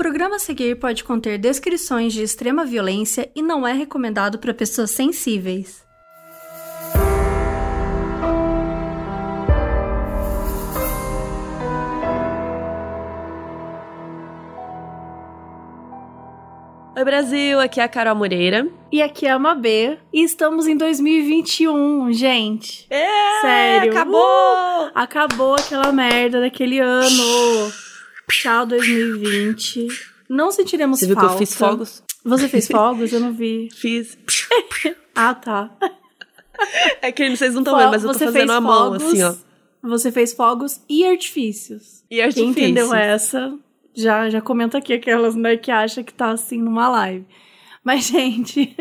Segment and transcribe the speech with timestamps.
[0.00, 4.92] programa a seguir pode conter descrições de extrema violência e não é recomendado para pessoas
[4.92, 5.86] sensíveis.
[16.96, 18.66] Oi Brasil, aqui é a Carol Moreira.
[18.90, 19.98] E aqui é a Mabê.
[20.10, 22.86] E estamos em 2021, gente.
[22.88, 23.92] É, Sério.
[23.92, 24.18] Acabou!
[24.18, 27.89] Uh, acabou aquela merda daquele ano.
[28.30, 29.88] Tchau, 2020.
[30.28, 31.28] Não sentiremos Você viu falta.
[31.30, 32.02] que eu fiz fogos?
[32.24, 33.12] Você fez fogos?
[33.12, 33.68] Eu não vi.
[33.72, 34.16] Fiz.
[35.12, 35.76] Ah, tá.
[37.02, 39.02] É que vocês não estão vendo, mas eu tô Você fazendo fez a mão, fogos,
[39.02, 39.34] assim, ó.
[39.82, 42.04] Você fez fogos e artifícios.
[42.10, 42.54] E artifício.
[42.54, 43.58] Quem entendeu essa,
[43.92, 47.26] já, já comenta aqui aquelas, né, que acha que tá assim numa live.
[47.84, 48.74] Mas, gente,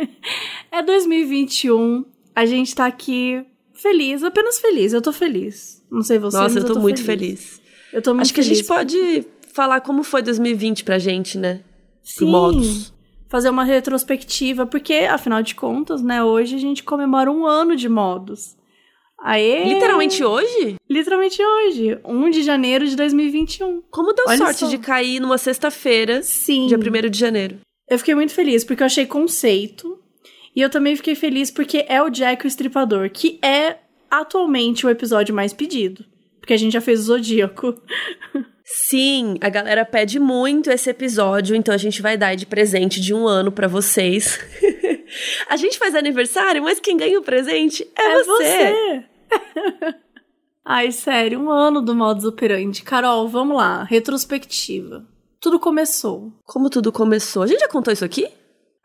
[0.72, 2.06] é 2021.
[2.36, 3.44] A gente tá aqui
[3.74, 4.94] feliz, apenas feliz.
[4.94, 5.84] Eu tô feliz.
[5.92, 7.60] Não sei você, Nossa, mas eu tô, muito feliz.
[7.92, 8.60] Eu tô muito Acho que feliz.
[8.60, 9.26] a gente pode
[9.60, 11.56] falar como foi 2020 pra gente, né?
[12.16, 12.32] Pro Sim.
[12.32, 12.94] Modus.
[13.28, 17.90] Fazer uma retrospectiva, porque, afinal de contas, né, hoje a gente comemora um ano de
[17.90, 18.56] modos.
[19.22, 19.66] Aê!
[19.66, 20.78] Literalmente hoje?
[20.90, 23.82] Literalmente hoje, 1 de janeiro de 2021.
[23.92, 24.68] Como deu Olha sorte só.
[24.70, 26.68] de cair numa sexta-feira, Sim.
[26.68, 27.58] dia 1 de janeiro.
[27.90, 30.00] Eu fiquei muito feliz porque eu achei conceito.
[30.56, 33.76] E eu também fiquei feliz porque é o Jack o Estripador, que é
[34.10, 36.06] atualmente o episódio mais pedido.
[36.40, 37.76] Porque a gente já fez o Zodíaco.
[38.72, 43.16] Sim, a galera pede muito esse episódio, então a gente vai dar de presente de
[43.16, 44.40] um ano pra vocês.
[45.50, 48.24] a gente faz aniversário, mas quem ganha o presente é, você.
[48.24, 49.96] você.
[50.64, 52.84] Ai, sério, um ano do modus operandi.
[52.84, 55.04] Carol, vamos lá, retrospectiva.
[55.42, 56.32] Tudo começou.
[56.46, 57.42] Como tudo começou?
[57.42, 58.28] A gente já contou isso aqui?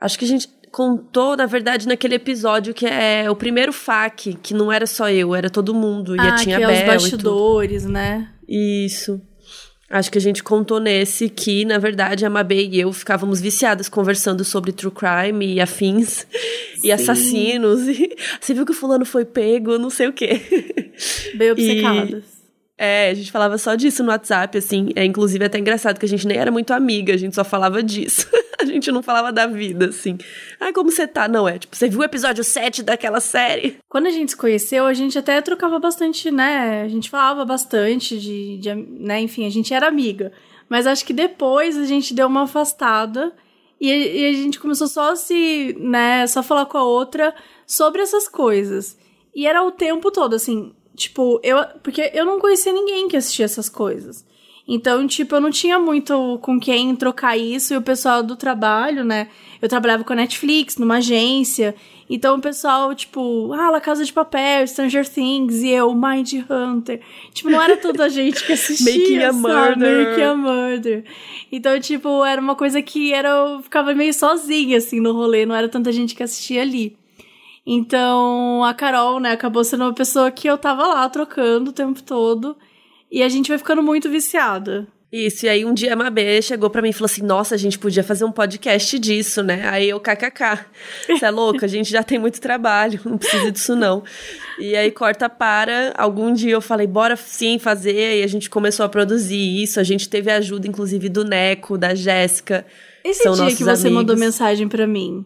[0.00, 4.54] Acho que a gente contou, na verdade, naquele episódio que é o primeiro FAQ, que
[4.54, 6.16] não era só eu, era todo mundo.
[6.16, 8.30] E ah, tinha que é os Bel bastidores, né?
[8.48, 9.20] Isso.
[9.96, 13.88] Acho que a gente contou nesse que, na verdade, a Mabê e eu ficávamos viciadas
[13.88, 16.26] conversando sobre true crime e afins
[16.74, 16.88] Sim.
[16.88, 17.86] e assassinos.
[17.86, 20.40] E você viu que o fulano foi pego, não sei o quê.
[21.36, 22.24] Bem E- obcecadas.
[22.76, 24.88] É, a gente falava só disso no WhatsApp, assim.
[24.96, 27.80] É inclusive até engraçado que a gente nem era muito amiga, a gente só falava
[27.80, 28.26] disso.
[28.74, 30.18] Gente não falava da vida, assim.
[30.60, 31.26] Ah, como você tá?
[31.26, 33.78] Não, é tipo, você viu o episódio 7 daquela série?
[33.88, 36.82] Quando a gente se conheceu, a gente até trocava bastante, né?
[36.82, 39.20] A gente falava bastante de, de né?
[39.20, 40.32] Enfim, a gente era amiga.
[40.68, 43.32] Mas acho que depois a gente deu uma afastada
[43.80, 46.26] e, e a gente começou só a se, né?
[46.26, 47.34] Só falar com a outra
[47.66, 48.98] sobre essas coisas.
[49.34, 51.58] E era o tempo todo, assim, tipo, eu.
[51.82, 54.24] Porque eu não conhecia ninguém que assistia essas coisas.
[54.66, 59.04] Então, tipo, eu não tinha muito com quem trocar isso e o pessoal do trabalho,
[59.04, 59.28] né?
[59.60, 61.74] Eu trabalhava com a Netflix, numa agência.
[62.08, 67.00] Então, o pessoal, tipo, ah, La Casa de Papel, Stranger Things e eu, Mind Hunter.
[67.32, 68.94] Tipo, não era toda a gente que assistia.
[68.94, 69.32] Making a?
[69.32, 70.08] Murder.
[70.08, 71.04] Making a Murder.
[71.52, 75.44] Então, tipo, era uma coisa que era, eu ficava meio sozinha, assim, no rolê.
[75.44, 76.96] Não era tanta gente que assistia ali.
[77.66, 82.02] Então, a Carol, né, acabou sendo uma pessoa que eu tava lá trocando o tempo
[82.02, 82.56] todo.
[83.14, 84.88] E a gente vai ficando muito viciada.
[85.12, 87.58] Isso, e aí um dia a Mabê chegou pra mim e falou assim: Nossa, a
[87.58, 89.68] gente podia fazer um podcast disso, né?
[89.68, 90.64] Aí eu, kkk.
[91.06, 91.66] Você é louca?
[91.66, 94.02] A gente já tem muito trabalho, não precisa disso não.
[94.58, 95.94] E aí corta para.
[95.96, 98.18] Algum dia eu falei: Bora sim fazer.
[98.18, 99.78] E a gente começou a produzir isso.
[99.78, 102.66] A gente teve ajuda, inclusive, do Neco, da Jéssica.
[103.04, 103.92] Esse dia que você amigos.
[103.92, 105.24] mandou mensagem pra mim,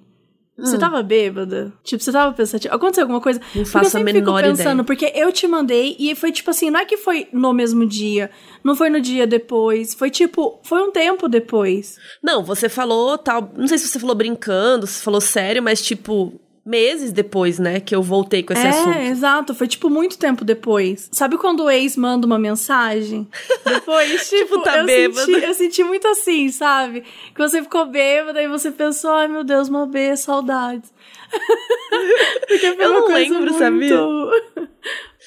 [0.58, 0.78] você Hum.
[0.80, 1.72] tava bêbada?
[1.84, 2.74] Tipo, você tava pensativa?
[2.74, 3.40] Aconteceu alguma coisa?
[3.54, 4.84] Não faço eu a menor fico pensando, ideia.
[4.84, 8.30] porque eu te mandei e foi tipo assim, não é que foi no mesmo dia,
[8.64, 11.96] não foi no dia depois, foi tipo, foi um tempo depois.
[12.22, 13.52] Não, você falou tal.
[13.56, 17.94] Não sei se você falou brincando, se falou sério, mas tipo, meses depois, né, que
[17.94, 18.98] eu voltei com esse é, assunto.
[18.98, 21.08] exato, foi tipo muito tempo depois.
[21.10, 23.26] Sabe quando o ex manda uma mensagem?
[23.64, 25.24] Depois, tipo, Tipo, tá eu, bêbada.
[25.24, 27.02] senti, eu senti muito assim, sabe?
[27.34, 30.92] Que você ficou bêbada e você pensou, ai meu Deus, uma B, saudades.
[32.46, 33.58] Porque foi Eu não lembro, muito...
[33.58, 33.96] sabia?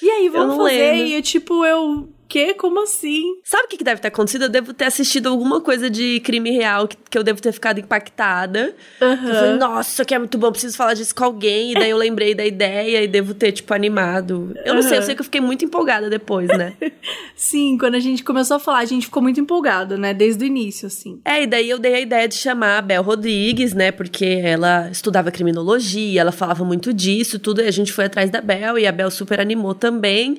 [0.02, 0.76] E aí, vamos não fazer?
[0.76, 1.06] lembro.
[1.06, 2.08] E eu, tipo, eu.
[2.32, 2.54] Quê?
[2.54, 3.36] Como assim?
[3.44, 4.44] Sabe o que, que deve ter acontecido?
[4.44, 7.78] Eu devo ter assistido alguma coisa de crime real que, que eu devo ter ficado
[7.78, 8.74] impactada.
[8.98, 11.72] Eu falei, nossa, que é muito bom, preciso falar disso com alguém.
[11.72, 14.56] E daí eu lembrei da ideia e devo ter, tipo, animado.
[14.64, 16.72] Eu não sei, eu sei que eu fiquei muito empolgada depois, né?
[17.36, 20.14] Sim, quando a gente começou a falar, a gente ficou muito empolgada, né?
[20.14, 21.20] Desde o início, assim.
[21.26, 23.92] É, e daí eu dei a ideia de chamar a Bel Rodrigues, né?
[23.92, 28.40] Porque ela estudava criminologia, ela falava muito disso, tudo, e a gente foi atrás da
[28.40, 30.38] Bel, e a Bel super animou também.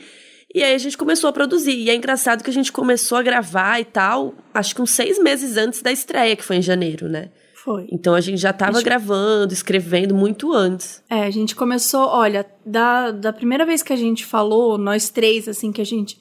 [0.54, 1.72] E aí a gente começou a produzir.
[1.76, 5.18] E é engraçado que a gente começou a gravar e tal, acho que uns seis
[5.18, 7.30] meses antes da estreia, que foi em janeiro, né?
[7.56, 7.88] Foi.
[7.92, 11.02] Então a gente já tava A gente- gravando, escrevendo muito antes.
[11.10, 15.48] É, a gente começou, olha, da, da primeira vez que a gente falou, nós três,
[15.48, 16.20] assim, que a gente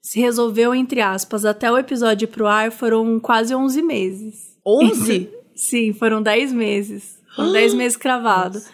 [0.00, 4.34] se resolveu, entre aspas, até o episódio pro ar foram quase 11 meses.
[4.64, 5.28] 11?
[5.56, 7.18] Sim, foram 10 meses.
[7.34, 8.66] Foram 10 meses cravados.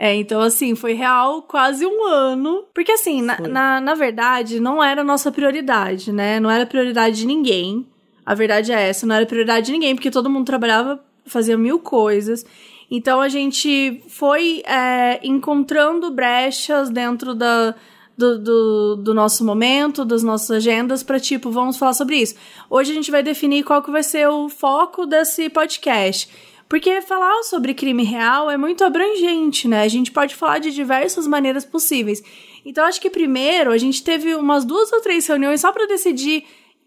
[0.00, 2.64] É, então, assim, foi real quase um ano.
[2.72, 6.38] Porque, assim, na, na, na, verdade, não era nossa prioridade, né?
[6.38, 7.84] Não era prioridade de ninguém.
[8.24, 11.80] A verdade é essa, não era prioridade de ninguém, porque todo mundo trabalhava, fazia mil
[11.80, 12.46] coisas.
[12.88, 17.74] Então, a gente foi é, encontrando brechas dentro da,
[18.16, 22.36] do, do, do, nosso momento, das nossas agendas, para tipo, vamos falar sobre isso.
[22.70, 26.30] Hoje a gente vai definir qual que vai ser o foco desse podcast.
[26.68, 29.82] Porque falar sobre crime real é muito abrangente, né?
[29.82, 32.22] A gente pode falar de diversas maneiras possíveis.
[32.64, 36.44] Então, acho que primeiro a gente teve umas duas ou três reuniões só para decidir: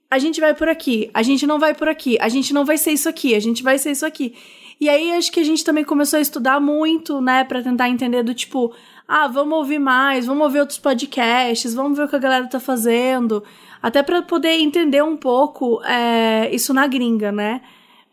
[0.10, 2.78] a gente vai por aqui, a gente não vai por aqui, a gente não vai
[2.78, 4.36] ser isso aqui, a gente vai ser isso aqui.
[4.80, 8.24] E aí acho que a gente também começou a estudar muito, né, para tentar entender
[8.24, 8.74] do tipo,
[9.08, 12.60] ah, vamos ouvir mais, vamos ouvir outros podcasts, vamos ver o que a galera tá
[12.60, 13.44] fazendo,
[13.82, 17.62] até para poder entender um pouco é, isso na gringa, né?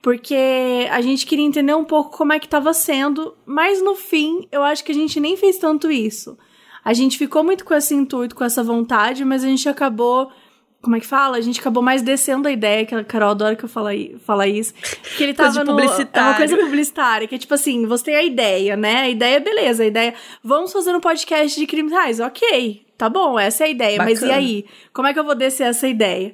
[0.00, 4.47] Porque a gente queria entender um pouco como é que estava sendo, mas no fim
[4.50, 6.39] eu acho que a gente nem fez tanto isso.
[6.85, 10.31] A gente ficou muito com esse intuito, com essa vontade, mas a gente acabou
[10.81, 11.37] como é que fala?
[11.37, 14.47] A gente acabou mais descendo a ideia, que a Carol adora que eu fale, fala
[14.47, 14.73] isso.
[15.17, 15.79] Que ele tava no.
[15.79, 19.01] É uma coisa publicitária, que é tipo assim, você tem a ideia, né?
[19.01, 20.15] A ideia, beleza, a ideia.
[20.43, 22.21] Vamos fazer um podcast de crimes reais.
[22.21, 23.99] Ok, tá bom, essa é a ideia.
[23.99, 24.11] Bacana.
[24.11, 24.65] Mas e aí?
[24.93, 26.33] Como é que eu vou descer essa ideia?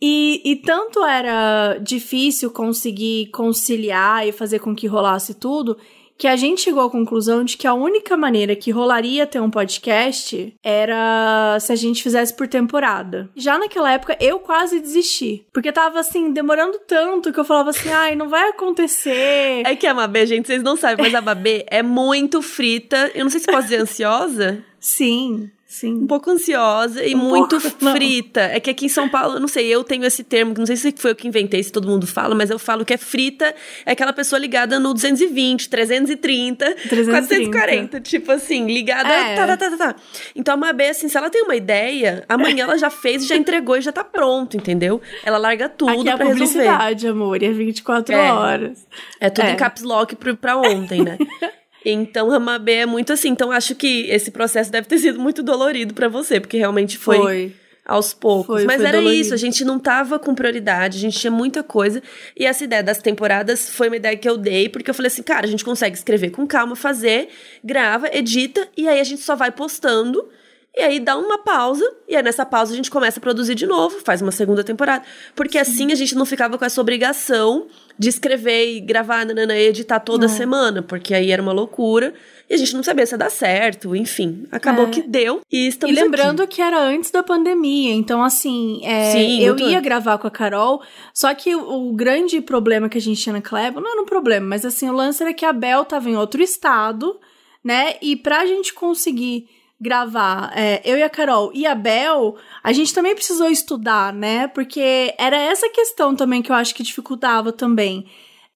[0.00, 5.76] E, e tanto era difícil conseguir conciliar e fazer com que rolasse tudo,
[6.18, 9.50] que a gente chegou à conclusão de que a única maneira que rolaria ter um
[9.50, 13.28] podcast era se a gente fizesse por temporada.
[13.36, 17.90] Já naquela época eu quase desisti, porque tava assim demorando tanto que eu falava assim:
[17.90, 19.62] "Ai, não vai acontecer".
[19.66, 23.10] É que a Mabê, gente, vocês não sabem, mas a Mabê é muito frita.
[23.14, 24.64] Eu não sei se posso dizer ansiosa.
[24.80, 25.50] Sim.
[25.66, 25.94] Sim.
[25.94, 28.46] Um pouco ansiosa e um muito pouco, frita.
[28.46, 28.54] Não.
[28.54, 30.76] É que aqui em São Paulo, não sei, eu tenho esse termo, que não sei
[30.76, 33.52] se foi eu que inventei, se todo mundo fala, mas eu falo que é frita,
[33.84, 37.50] é aquela pessoa ligada no 220, 330, 330.
[37.50, 38.00] 440.
[38.00, 39.12] Tipo assim, ligada.
[39.12, 39.34] É.
[39.34, 39.96] Tá, tá, tá, tá, tá.
[40.36, 43.76] Então a Mabê, assim, se ela tem uma ideia, amanhã ela já fez, já entregou
[43.76, 45.02] e já tá pronto, entendeu?
[45.24, 48.32] Ela larga tudo aqui é pra publicidade, amor, e é 24 é.
[48.32, 48.86] horas.
[49.20, 49.52] É tudo é.
[49.52, 51.18] em caps lock pra ontem, né?
[51.92, 53.28] Então, Ramabê é muito assim.
[53.28, 57.18] Então, acho que esse processo deve ter sido muito dolorido para você, porque realmente foi,
[57.18, 57.56] foi.
[57.84, 58.56] aos poucos.
[58.56, 59.20] Foi, Mas foi era dolorido.
[59.20, 62.02] isso, a gente não tava com prioridade, a gente tinha muita coisa.
[62.36, 65.22] E essa ideia das temporadas foi uma ideia que eu dei, porque eu falei assim,
[65.22, 67.28] cara, a gente consegue escrever com calma, fazer,
[67.62, 70.28] grava, edita, e aí a gente só vai postando.
[70.76, 73.64] E aí dá uma pausa, e aí nessa pausa a gente começa a produzir de
[73.64, 75.04] novo, faz uma segunda temporada.
[75.34, 75.70] Porque Sim.
[75.70, 77.68] assim a gente não ficava com essa obrigação
[77.98, 82.12] de escrever e gravar, nanana, e editar toda semana, porque aí era uma loucura.
[82.48, 84.46] E a gente não sabia se ia dar certo, enfim.
[84.52, 84.90] Acabou é.
[84.90, 86.56] que deu e estamos E lembrando aqui.
[86.56, 89.82] que era antes da pandemia, então assim, é, Sim, eu ia antes.
[89.82, 90.82] gravar com a Carol,
[91.12, 94.06] só que o, o, grande problema que a gente tinha na Clebo, não era um
[94.06, 97.18] problema, mas assim, o lance era que a Bel tava em outro estado,
[97.64, 97.94] né?
[98.00, 99.48] E pra gente conseguir
[99.80, 104.48] gravar é, eu e a Carol e a Bel, a gente também precisou estudar, né?
[104.48, 108.06] Porque era essa questão também que eu acho que dificultava também.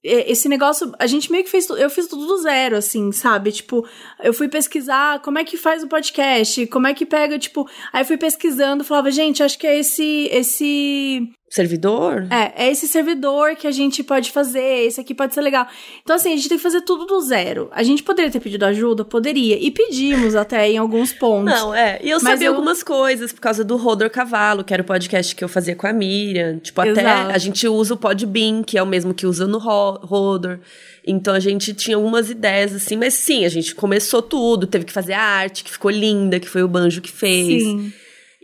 [0.03, 3.53] Esse negócio, a gente meio que fez, eu fiz tudo do zero, assim, sabe?
[3.53, 3.87] Tipo,
[4.23, 8.03] eu fui pesquisar como é que faz o podcast, como é que pega, tipo, aí
[8.03, 12.29] fui pesquisando, falava, gente, acho que é esse, esse servidor?
[12.31, 15.67] É, é esse servidor que a gente pode fazer, esse aqui pode ser legal.
[16.01, 17.69] Então, assim, a gente tem que fazer tudo do zero.
[17.73, 19.05] A gente poderia ter pedido ajuda?
[19.05, 19.59] Poderia.
[19.61, 21.53] E pedimos até em alguns pontos.
[21.53, 21.99] Não, é.
[22.05, 22.53] E eu sabia eu...
[22.53, 25.89] algumas coisas por causa do Rodor Cavalo, que era o podcast que eu fazia com
[25.89, 26.59] a Miriam.
[26.59, 27.33] Tipo, até Exato.
[27.33, 30.61] a gente usa o Podbean, que é o mesmo que usa no Rodor.
[31.05, 34.93] Então a gente tinha algumas ideias, assim, mas sim, a gente começou tudo, teve que
[34.93, 37.65] fazer a arte, que ficou linda, que foi o Banjo que fez.
[37.65, 37.93] Sim.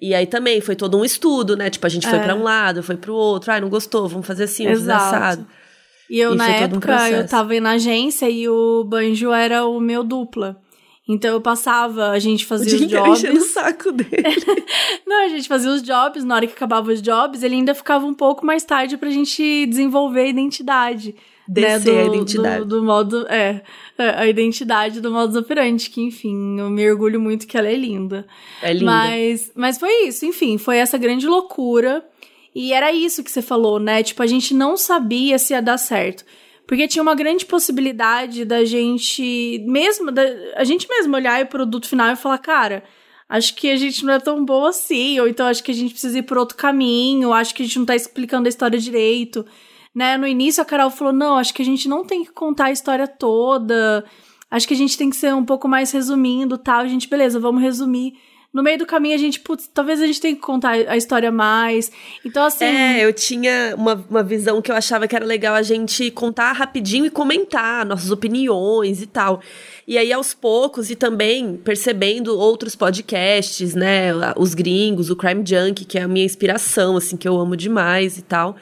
[0.00, 1.70] E aí também foi todo um estudo, né?
[1.70, 2.22] Tipo, a gente foi é.
[2.22, 3.50] para um lado, foi pro outro.
[3.50, 5.46] Ai, não gostou, vamos fazer assim, vamos assado.
[6.08, 9.80] E eu, e na época, um eu tava na agência e o Banjo era o
[9.80, 10.60] meu dupla.
[11.08, 13.22] Então eu passava, a gente fazia o os jobs.
[13.22, 14.64] o saco dele.
[15.06, 18.04] não, a gente fazia os jobs, na hora que acabava os jobs, ele ainda ficava
[18.04, 21.14] um pouco mais tarde pra gente desenvolver a identidade.
[21.48, 22.58] Descer né, do, a identidade.
[22.58, 23.62] Do, do, modo, é,
[23.96, 27.76] é, a identidade do modus operandi, que enfim, eu me orgulho muito que ela é
[27.76, 28.26] linda.
[28.60, 28.84] É linda.
[28.84, 32.04] Mas, mas foi isso, enfim, foi essa grande loucura.
[32.54, 34.02] E era isso que você falou, né?
[34.02, 36.24] Tipo, a gente não sabia se ia dar certo.
[36.66, 40.22] Porque tinha uma grande possibilidade da gente mesmo, da,
[40.56, 42.82] a gente mesmo olhar o produto final e falar, cara,
[43.28, 45.92] acho que a gente não é tão boa assim, ou então acho que a gente
[45.92, 49.46] precisa ir por outro caminho, acho que a gente não tá explicando a história direito
[49.96, 50.18] né?
[50.18, 52.70] No início a Carol falou: não, acho que a gente não tem que contar a
[52.70, 54.04] história toda.
[54.50, 56.80] Acho que a gente tem que ser um pouco mais resumindo tal.
[56.80, 58.12] A gente, beleza, vamos resumir
[58.52, 61.30] no meio do caminho a gente, putz, talvez a gente tenha que contar a história
[61.30, 61.90] mais.
[62.24, 62.64] Então, assim.
[62.64, 66.52] É, eu tinha uma, uma visão que eu achava que era legal a gente contar
[66.52, 69.40] rapidinho e comentar nossas opiniões e tal.
[69.86, 74.12] E aí, aos poucos, e também percebendo outros podcasts, né?
[74.36, 78.16] Os gringos, o Crime Junk, que é a minha inspiração, assim, que eu amo demais
[78.16, 78.56] e tal.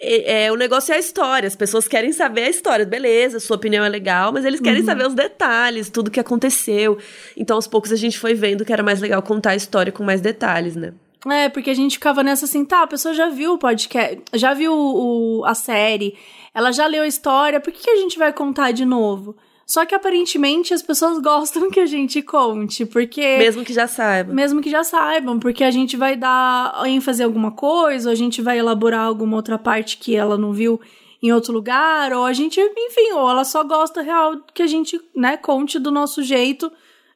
[0.00, 1.46] É, é, o negócio é a história.
[1.46, 2.86] As pessoas querem saber a história.
[2.86, 4.86] Beleza, sua opinião é legal, mas eles querem uhum.
[4.86, 6.98] saber os detalhes, tudo que aconteceu.
[7.36, 10.04] Então, aos poucos, a gente foi vendo que era mais legal contar a história com
[10.04, 10.92] mais detalhes, né?
[11.26, 14.54] É, porque a gente ficava nessa assim, tá, a pessoa já viu o podcast, já
[14.54, 16.16] viu o, a série,
[16.54, 19.36] ela já leu a história, por que, que a gente vai contar de novo?
[19.68, 23.36] Só que aparentemente as pessoas gostam que a gente conte, porque.
[23.36, 24.34] Mesmo que já saibam.
[24.34, 28.16] Mesmo que já saibam, porque a gente vai dar ênfase a alguma coisa, ou a
[28.16, 30.80] gente vai elaborar alguma outra parte que ela não viu
[31.22, 35.00] em outro lugar, ou a gente, enfim, ou ela só gosta real que a gente,
[35.14, 36.70] né, conte do nosso jeito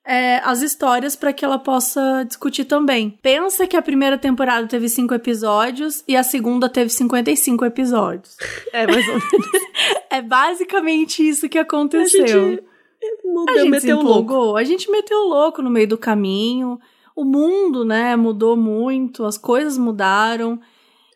[0.04, 3.10] é, as histórias para que ela possa discutir também.
[3.22, 8.36] Pensa que a primeira temporada teve cinco episódios e a segunda teve 55 episódios.
[8.72, 9.50] É, mais ou menos.
[10.10, 12.24] é basicamente isso que aconteceu.
[12.24, 12.64] A gente,
[13.48, 14.56] a gente meteu louco.
[14.56, 16.80] A gente meteu louco no meio do caminho.
[17.14, 20.58] O mundo, né, mudou muito, as coisas mudaram.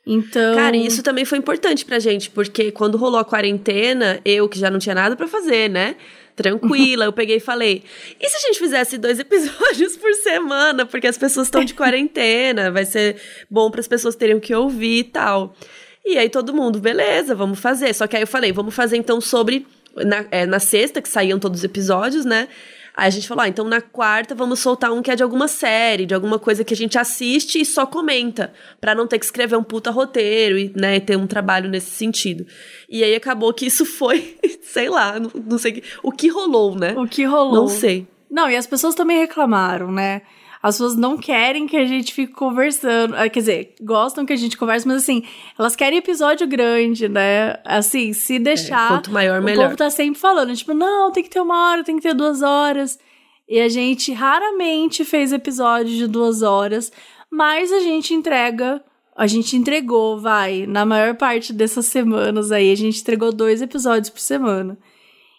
[0.07, 0.55] Então.
[0.55, 4.71] Cara, isso também foi importante pra gente, porque quando rolou a quarentena, eu que já
[4.71, 5.97] não tinha nada para fazer, né?
[6.37, 7.07] Tranquila.
[7.07, 7.83] Eu peguei e falei:
[8.21, 10.85] e se a gente fizesse dois episódios por semana?
[10.85, 13.17] Porque as pessoas estão de quarentena, vai ser
[13.51, 15.57] bom para as pessoas terem o que ouvir e tal.
[16.05, 17.93] E aí todo mundo, beleza, vamos fazer.
[17.95, 19.67] Só que aí eu falei: vamos fazer então sobre.
[19.97, 22.49] Na, é, na sexta, que saíam todos os episódios, né?
[22.97, 25.49] Aí a gente falou, ah, então na quarta vamos soltar um que é de alguma
[25.49, 29.27] série, de alguma coisa que a gente assiste e só comenta, para não ter que
[29.27, 32.47] escrever um puta roteiro e, né, ter um trabalho nesse sentido.
[32.89, 36.95] E aí acabou que isso foi, sei lá, não, não sei o que rolou, né?
[36.97, 37.55] O que rolou.
[37.55, 38.09] Não sei.
[38.31, 40.23] Não, e as pessoas também reclamaram, né?
[40.67, 43.15] As pessoas não querem que a gente fique conversando.
[43.15, 45.23] Ah, quer dizer, gostam que a gente converse, mas assim,
[45.57, 47.55] elas querem episódio grande, né?
[47.65, 48.87] Assim, se é, deixar.
[48.87, 49.61] É, quanto maior, melhor.
[49.61, 52.15] O povo tá sempre falando, tipo, não, tem que ter uma hora, tem que ter
[52.15, 52.99] duas horas.
[53.49, 56.91] E a gente raramente fez episódio de duas horas,
[57.31, 58.83] mas a gente entrega.
[59.15, 64.11] A gente entregou, vai, na maior parte dessas semanas aí, a gente entregou dois episódios
[64.11, 64.77] por semana.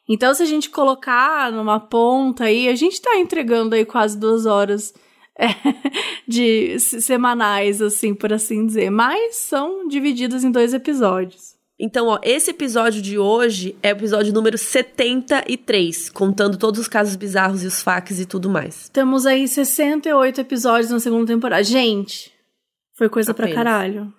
[0.07, 4.45] Então, se a gente colocar numa ponta aí, a gente tá entregando aí quase duas
[4.45, 4.93] horas
[5.37, 5.47] é,
[6.27, 8.89] de semanais, assim, por assim dizer.
[8.89, 11.57] Mas são divididas em dois episódios.
[11.79, 17.15] Então, ó, esse episódio de hoje é o episódio número 73, contando todos os casos
[17.15, 18.89] bizarros e os facs e tudo mais.
[18.89, 21.63] Temos aí 68 episódios na segunda temporada.
[21.63, 22.33] Gente,
[22.95, 23.53] foi coisa Apenas.
[23.53, 24.11] pra caralho.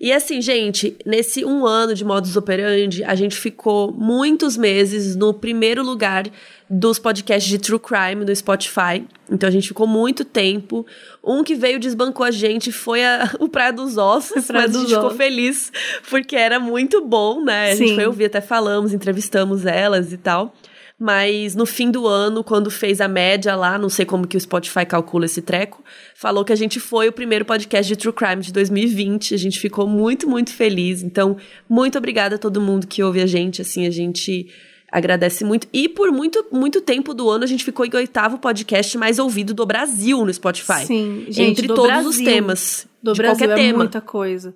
[0.00, 5.32] E assim, gente, nesse um ano de modus operandi, a gente ficou muitos meses no
[5.32, 6.24] primeiro lugar
[6.68, 9.04] dos podcasts de True Crime no Spotify.
[9.30, 10.84] Então a gente ficou muito tempo.
[11.22, 14.82] Um que veio desbancou a gente foi a, o Praia dos Ossos, Praia mas dos
[14.82, 15.04] a gente Ossos.
[15.04, 15.72] ficou feliz
[16.10, 17.72] porque era muito bom, né?
[17.72, 17.86] A Sim.
[17.86, 20.54] gente foi ouvir, até falamos, entrevistamos elas e tal.
[20.98, 24.40] Mas no fim do ano, quando fez a média lá, não sei como que o
[24.40, 25.82] Spotify calcula esse treco,
[26.14, 29.34] falou que a gente foi o primeiro podcast de True Crime de 2020.
[29.34, 31.02] A gente ficou muito, muito feliz.
[31.02, 31.36] Então,
[31.68, 33.60] muito obrigada a todo mundo que ouve a gente.
[33.60, 34.48] Assim, a gente
[34.94, 35.66] agradece muito.
[35.72, 39.52] E por muito, muito tempo do ano a gente ficou em oitavo podcast mais ouvido
[39.52, 40.86] do Brasil no Spotify.
[40.86, 42.86] Sim, gente, entre todos Brasil, os temas.
[43.02, 43.78] Do de Brasil qualquer é tema.
[43.78, 44.54] muita coisa.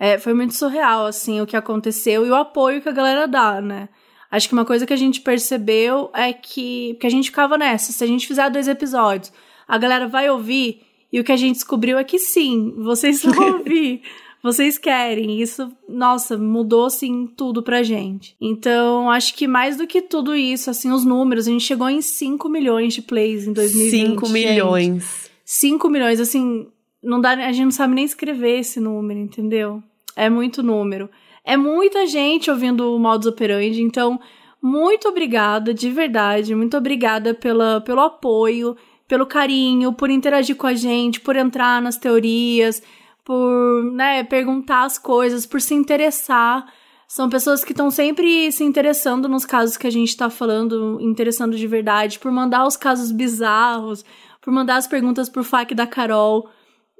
[0.00, 3.60] É, foi muito surreal, assim, o que aconteceu e o apoio que a galera dá,
[3.60, 3.90] né?
[4.34, 6.94] Acho que uma coisa que a gente percebeu é que.
[6.94, 9.32] Porque a gente ficava nessa, se a gente fizer dois episódios,
[9.66, 10.80] a galera vai ouvir,
[11.12, 14.02] e o que a gente descobriu é que sim, vocês vão ouvir.
[14.42, 15.40] vocês querem.
[15.40, 18.34] Isso, nossa, mudou assim tudo pra gente.
[18.40, 22.02] Então, acho que mais do que tudo isso, assim, os números, a gente chegou em
[22.02, 24.08] 5 milhões de plays em 2020.
[24.08, 25.30] 5 milhões.
[25.44, 26.66] 5 milhões, assim,
[27.00, 29.80] não dá, a gente não sabe nem escrever esse número, entendeu?
[30.16, 31.08] É muito número.
[31.44, 34.18] É muita gente ouvindo o Modus Operandi, então
[34.62, 38.74] muito obrigada, de verdade, muito obrigada pela, pelo apoio,
[39.06, 42.82] pelo carinho, por interagir com a gente, por entrar nas teorias,
[43.22, 46.66] por né, perguntar as coisas, por se interessar.
[47.06, 51.56] São pessoas que estão sempre se interessando nos casos que a gente está falando, interessando
[51.56, 54.02] de verdade, por mandar os casos bizarros,
[54.40, 56.48] por mandar as perguntas pro FAQ da Carol.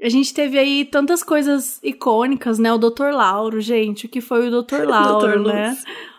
[0.04, 2.70] A gente teve aí tantas coisas icônicas, né?
[2.70, 3.10] O Dr.
[3.10, 4.84] Lauro, gente, o que foi o Dr.
[4.86, 5.48] Lauro, Dr.
[5.48, 5.78] né?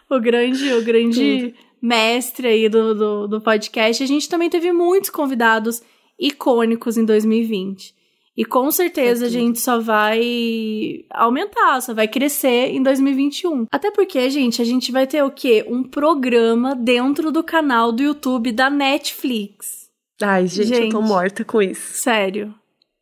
[0.10, 4.02] O grande, o grande mestre aí do, do, do podcast.
[4.02, 5.84] A gente também teve muitos convidados
[6.20, 7.94] icônicos em 2020.
[8.36, 13.68] E com certeza a gente só vai aumentar, só vai crescer em 2021.
[13.72, 15.64] Até porque, gente, a gente vai ter o quê?
[15.68, 19.90] Um programa dentro do canal do YouTube da Netflix.
[20.20, 22.00] Ai, gente, gente, eu tô morta com isso.
[22.00, 22.52] Sério.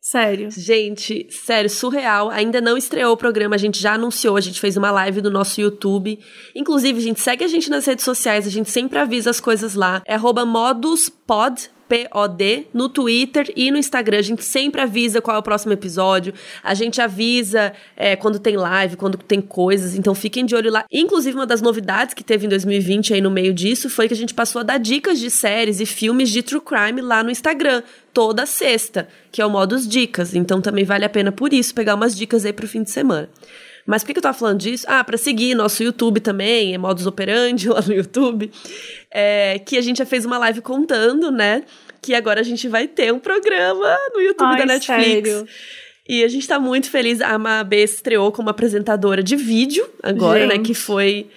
[0.06, 0.50] Sério.
[0.50, 2.28] Gente, sério, surreal.
[2.28, 5.30] Ainda não estreou o programa, a gente já anunciou, a gente fez uma live no
[5.30, 6.18] nosso YouTube.
[6.54, 10.02] Inclusive, gente, segue a gente nas redes sociais, a gente sempre avisa as coisas lá.
[10.04, 14.18] É moduspod, POD no Twitter e no Instagram.
[14.18, 16.34] A gente sempre avisa qual é o próximo episódio.
[16.62, 19.94] A gente avisa é, quando tem live, quando tem coisas.
[19.94, 20.84] Então fiquem de olho lá.
[20.90, 24.16] Inclusive, uma das novidades que teve em 2020 aí no meio disso foi que a
[24.16, 27.82] gente passou a dar dicas de séries e filmes de true crime lá no Instagram.
[28.12, 30.34] Toda sexta, que é o Modus Dicas.
[30.34, 33.28] Então também vale a pena por isso pegar umas dicas aí pro fim de semana.
[33.86, 34.86] Mas por que, eu tava falando disso?
[34.88, 38.50] Ah, para seguir nosso YouTube também, é Modus Operandi lá no YouTube.
[39.10, 41.64] É, que a gente já fez uma live contando, né?
[42.00, 45.28] Que agora a gente vai ter um programa no YouTube Ai, da Netflix.
[45.28, 45.48] Sério?
[46.08, 47.20] E a gente tá muito feliz.
[47.20, 50.58] A Mabê estreou como apresentadora de vídeo agora, gente.
[50.58, 50.64] né?
[50.64, 51.30] Que foi.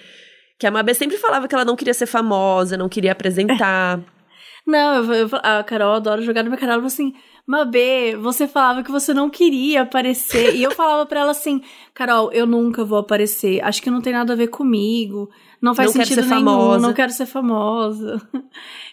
[0.58, 4.00] Que a Mabê sempre falava que ela não queria ser famosa, não queria apresentar.
[4.66, 6.78] Não, eu, eu, a Carol adora jogar no meu canal.
[6.84, 7.14] Assim:
[7.48, 10.54] Mabê, você falava que você não queria aparecer.
[10.54, 11.62] e eu falava pra ela assim:
[11.94, 13.64] Carol, eu nunca vou aparecer.
[13.64, 15.30] Acho que não tem nada a ver comigo.
[15.58, 16.44] Não faz não sentido nenhum.
[16.44, 16.86] Famosa.
[16.86, 18.20] Não quero ser famosa.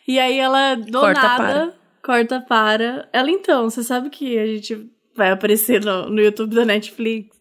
[0.07, 1.73] E aí ela, do corta nada, para.
[2.03, 3.09] corta para.
[3.11, 7.35] Ela, então, você sabe que a gente vai aparecer no, no YouTube da Netflix.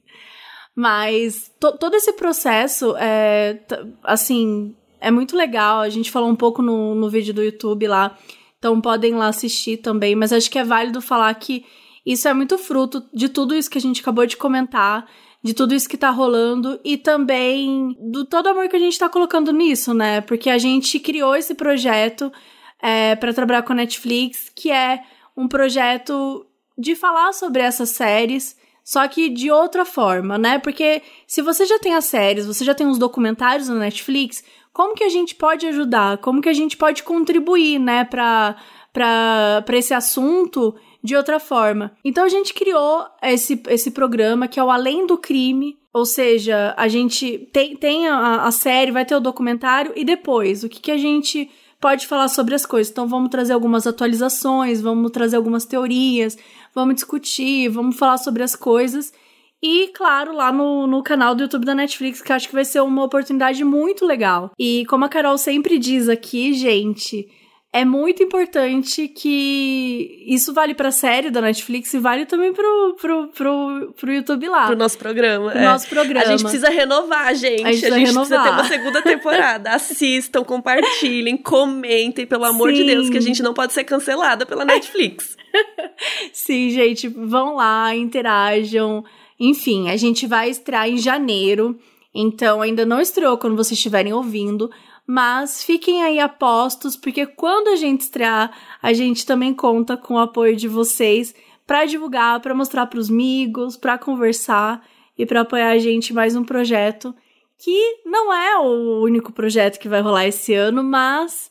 [0.74, 3.60] Mas to, todo esse processo é,
[4.02, 5.80] assim, é muito legal.
[5.80, 8.16] A gente falou um pouco no, no vídeo do YouTube lá
[8.64, 11.66] então podem lá assistir também, mas acho que é válido falar que
[12.06, 15.06] isso é muito fruto de tudo isso que a gente acabou de comentar,
[15.42, 19.06] de tudo isso que tá rolando e também do todo amor que a gente tá
[19.06, 20.22] colocando nisso, né?
[20.22, 22.32] Porque a gente criou esse projeto
[22.80, 25.02] é, para trabalhar com a Netflix, que é
[25.36, 26.46] um projeto
[26.78, 30.58] de falar sobre essas séries, só que de outra forma, né?
[30.58, 34.42] Porque se você já tem as séries, você já tem os documentários na Netflix,
[34.74, 36.18] como que a gente pode ajudar?
[36.18, 38.56] Como que a gente pode contribuir, né, para
[38.92, 41.90] para esse assunto de outra forma.
[42.04, 46.72] Então a gente criou esse, esse programa que é o Além do Crime, ou seja,
[46.76, 50.80] a gente tem, tem a, a série, vai ter o documentário e depois o que,
[50.80, 51.50] que a gente
[51.80, 52.90] pode falar sobre as coisas.
[52.90, 56.38] Então vamos trazer algumas atualizações, vamos trazer algumas teorias,
[56.72, 59.12] vamos discutir, vamos falar sobre as coisas.
[59.62, 62.80] E, claro, lá no, no canal do YouTube da Netflix, que acho que vai ser
[62.80, 64.50] uma oportunidade muito legal.
[64.58, 67.26] E como a Carol sempre diz aqui, gente,
[67.74, 73.28] é muito importante que isso vale pra série da Netflix e vale também pro, pro,
[73.28, 74.66] pro, pro YouTube lá.
[74.66, 75.50] Pro nosso programa.
[75.50, 75.64] Pro é.
[75.64, 76.24] nosso programa.
[76.24, 77.64] A gente precisa renovar, gente.
[77.64, 79.70] A gente, precisa, a gente precisa, ter uma segunda temporada.
[79.70, 82.76] Assistam, compartilhem, comentem, pelo amor Sim.
[82.76, 85.36] de Deus, que a gente não pode ser cancelada pela Netflix.
[86.32, 89.04] Sim, gente, vão lá, interajam.
[89.38, 91.78] Enfim, a gente vai estrear em janeiro,
[92.14, 94.70] então ainda não estreou quando vocês estiverem ouvindo,
[95.06, 100.18] mas fiquem aí apostos, porque quando a gente estrear, a gente também conta com o
[100.18, 101.34] apoio de vocês
[101.66, 106.36] para divulgar, para mostrar para os amigos, para conversar e para apoiar a gente mais
[106.36, 107.14] um projeto
[107.58, 111.50] que não é o único projeto que vai rolar esse ano, mas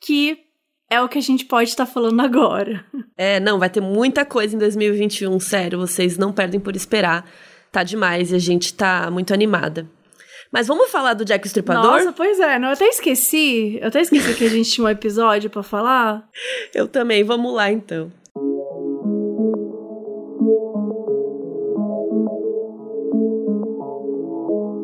[0.00, 0.38] que
[0.92, 2.84] é o que a gente pode estar tá falando agora.
[3.16, 7.26] É, não, vai ter muita coisa em 2021, sério, vocês não perdem por esperar.
[7.70, 9.88] Tá demais e a gente tá muito animada.
[10.52, 11.82] Mas vamos falar do Jack Stripador?
[11.82, 13.78] Nossa, pois é, não, eu até esqueci.
[13.80, 16.28] Eu até esqueci que a gente tinha um episódio para falar.
[16.74, 18.12] Eu também, vamos lá então.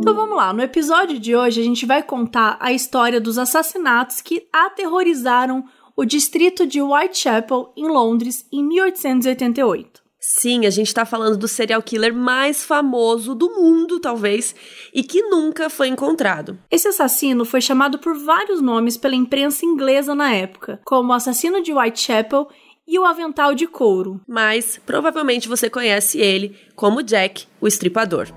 [0.00, 4.22] Então vamos lá, no episódio de hoje a gente vai contar a história dos assassinatos
[4.22, 5.62] que aterrorizaram
[5.98, 10.00] o distrito de Whitechapel, em Londres, em 1888.
[10.20, 14.54] Sim, a gente está falando do serial killer mais famoso do mundo, talvez,
[14.94, 16.56] e que nunca foi encontrado.
[16.70, 21.60] Esse assassino foi chamado por vários nomes pela imprensa inglesa na época, como o assassino
[21.60, 22.46] de Whitechapel
[22.86, 24.20] e o avental de couro.
[24.28, 28.28] Mas provavelmente você conhece ele como Jack, o Estripador.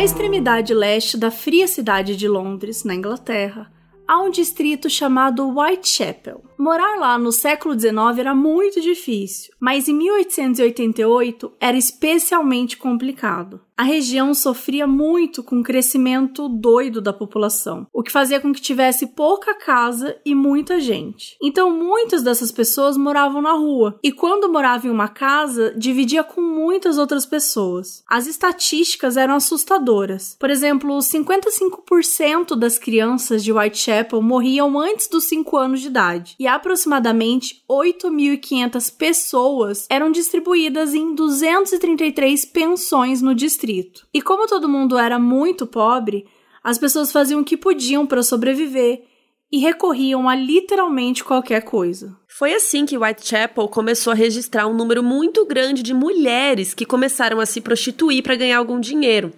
[0.00, 3.70] Na extremidade leste da fria cidade de Londres, na Inglaterra,
[4.08, 6.42] há um distrito chamado Whitechapel.
[6.60, 13.82] Morar lá no século XIX era muito difícil, mas em 1888 era especialmente complicado a
[13.82, 19.06] região sofria muito com o crescimento doido da população, o que fazia com que tivesse
[19.06, 21.34] pouca casa e muita gente.
[21.42, 26.42] Então, muitas dessas pessoas moravam na rua, e quando morava em uma casa, dividia com
[26.42, 28.04] muitas outras pessoas.
[28.06, 30.36] As estatísticas eram assustadoras.
[30.38, 36.46] Por exemplo, 55% das crianças de Whitechapel morriam antes dos 5 anos de idade, e
[36.50, 44.06] aproximadamente 8.500 pessoas eram distribuídas em 233 pensões no distrito.
[44.12, 46.26] E como todo mundo era muito pobre,
[46.62, 49.04] as pessoas faziam o que podiam para sobreviver
[49.52, 52.16] e recorriam a literalmente qualquer coisa.
[52.28, 57.40] Foi assim que Whitechapel começou a registrar um número muito grande de mulheres que começaram
[57.40, 59.32] a se prostituir para ganhar algum dinheiro.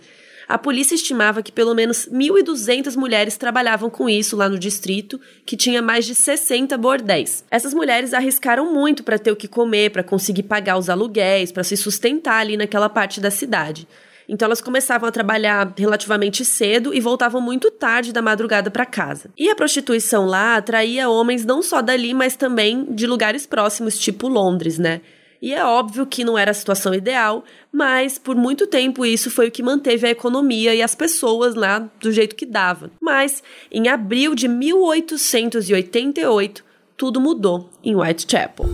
[0.53, 5.57] A polícia estimava que pelo menos 1.200 mulheres trabalhavam com isso lá no distrito, que
[5.57, 7.43] tinha mais de 60 bordéis.
[7.51, 11.65] Essas mulheres arriscaram muito para ter o que comer, para conseguir pagar os aluguéis, para
[11.65, 13.89] se sustentar ali naquela parte da cidade.
[14.29, 19.31] Então elas começavam a trabalhar relativamente cedo e voltavam muito tarde da madrugada para casa.
[19.39, 24.29] E a prostituição lá atraía homens não só dali, mas também de lugares próximos, tipo
[24.29, 25.01] Londres, né?
[25.43, 29.49] E é óbvio que não era a situação ideal, mas por muito tempo isso foi
[29.49, 32.93] o que manteve a economia e as pessoas lá do jeito que dava.
[33.01, 36.65] Mas em abril de 1888,
[36.97, 38.67] tudo mudou em Whitechapel.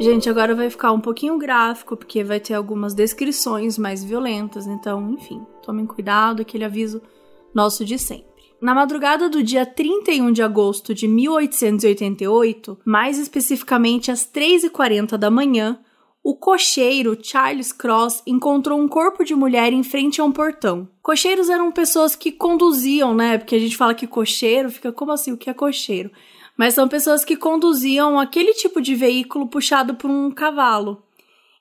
[0.00, 5.10] Gente, agora vai ficar um pouquinho gráfico, porque vai ter algumas descrições mais violentas, então,
[5.10, 7.02] enfim, tomem cuidado, aquele aviso
[7.54, 8.33] nosso de sempre.
[8.64, 15.78] Na madrugada do dia 31 de agosto de 1888, mais especificamente às 3h40 da manhã,
[16.22, 20.88] o cocheiro Charles Cross encontrou um corpo de mulher em frente a um portão.
[21.02, 23.36] Cocheiros eram pessoas que conduziam, né?
[23.36, 25.32] Porque a gente fala que cocheiro fica como assim?
[25.32, 26.10] O que é cocheiro?
[26.56, 31.02] mas são pessoas que conduziam aquele tipo de veículo puxado por um cavalo.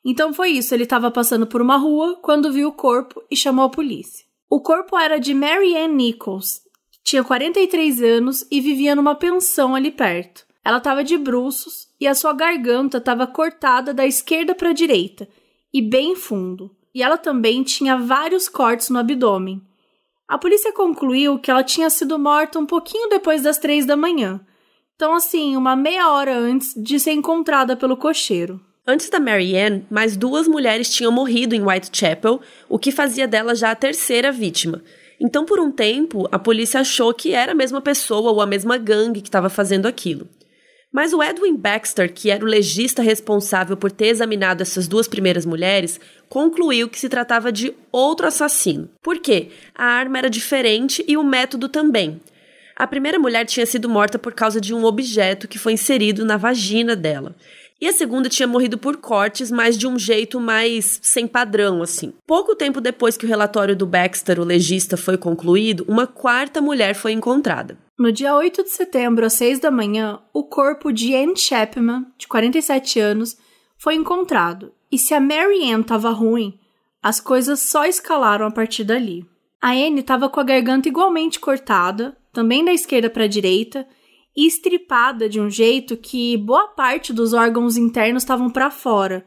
[0.06, 3.66] Então foi isso, ele estava passando por uma rua quando viu o corpo e chamou
[3.66, 4.26] a polícia.
[4.50, 6.63] O corpo era de Mary Ann Nichols,
[7.04, 10.46] tinha 43 anos e vivia numa pensão ali perto.
[10.64, 15.28] Ela estava de bruços e a sua garganta estava cortada da esquerda para a direita
[15.74, 16.76] e bem fundo.
[16.96, 19.62] E ela também tinha vários cortes no abdômen.
[20.28, 24.40] A polícia concluiu que ela tinha sido morta um pouquinho depois das três da manhã,
[24.96, 28.62] então, assim, uma meia hora antes de ser encontrada pelo cocheiro.
[28.86, 32.40] Antes da Marianne, mais duas mulheres tinham morrido em Whitechapel,
[32.70, 34.82] o que fazia dela já a terceira vítima.
[35.24, 38.78] Então, por um tempo, a polícia achou que era a mesma pessoa ou a mesma
[38.78, 40.28] gangue que estava fazendo aquilo.
[40.92, 45.46] Mas o Edwin Baxter, que era o legista responsável por ter examinado essas duas primeiras
[45.46, 48.90] mulheres, concluiu que se tratava de outro assassino.
[49.02, 49.48] Por quê?
[49.74, 52.22] A arma era diferente e o método também.
[52.76, 56.36] A primeira mulher tinha sido morta por causa de um objeto que foi inserido na
[56.38, 57.34] vagina dela.
[57.84, 62.14] E a segunda tinha morrido por cortes, mas de um jeito mais sem padrão, assim.
[62.26, 66.96] Pouco tempo depois que o relatório do Baxter, o legista, foi concluído, uma quarta mulher
[66.96, 67.78] foi encontrada.
[68.00, 72.26] No dia 8 de setembro, às 6 da manhã, o corpo de Anne Chapman, de
[72.26, 73.36] 47 anos,
[73.78, 74.72] foi encontrado.
[74.90, 76.58] E se a Mary Ann estava ruim,
[77.02, 79.26] as coisas só escalaram a partir dali.
[79.62, 83.86] A Anne estava com a garganta igualmente cortada, também da esquerda para a direita,
[84.36, 89.26] estripada de um jeito que boa parte dos órgãos internos estavam para fora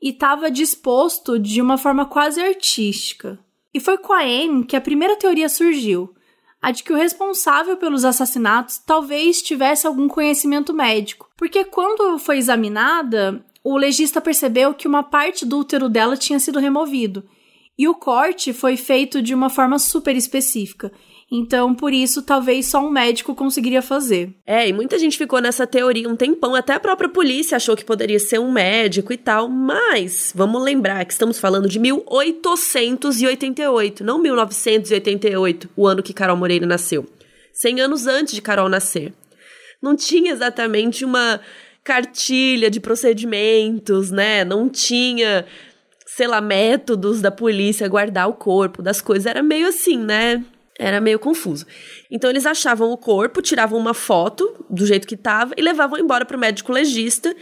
[0.00, 3.38] e estava disposto de uma forma quase artística.
[3.72, 6.14] E foi com a Anne que a primeira teoria surgiu,
[6.62, 12.38] a de que o responsável pelos assassinatos talvez tivesse algum conhecimento médico, porque quando foi
[12.38, 17.24] examinada, o legista percebeu que uma parte do útero dela tinha sido removido,
[17.78, 20.90] e o corte foi feito de uma forma super específica.
[21.30, 24.32] Então, por isso, talvez só um médico conseguiria fazer.
[24.46, 27.84] É, e muita gente ficou nessa teoria um tempão, até a própria polícia achou que
[27.84, 34.22] poderia ser um médico e tal, mas vamos lembrar que estamos falando de 1888, não
[34.22, 37.04] 1988, o ano que Carol Moreira nasceu.
[37.52, 39.12] 100 anos antes de Carol nascer.
[39.82, 41.40] Não tinha exatamente uma
[41.82, 44.44] cartilha de procedimentos, né?
[44.44, 45.44] Não tinha
[46.06, 49.26] sei lá, métodos da polícia guardar o corpo das coisas.
[49.26, 50.42] Era meio assim, né?
[50.78, 51.66] Era meio confuso.
[52.10, 56.24] Então eles achavam o corpo, tiravam uma foto do jeito que estava e levavam embora
[56.24, 57.34] para o médico legista.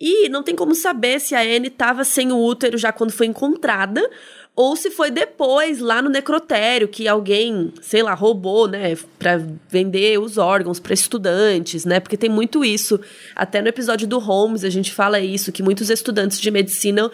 [0.00, 3.26] E não tem como saber se a Anne estava sem o útero já quando foi
[3.26, 4.08] encontrada
[4.54, 10.18] ou se foi depois lá no necrotério que alguém, sei lá, roubou, né, para vender
[10.18, 12.00] os órgãos para estudantes, né?
[12.00, 13.00] Porque tem muito isso.
[13.36, 17.08] Até no episódio do Holmes a gente fala isso que muitos estudantes de medicina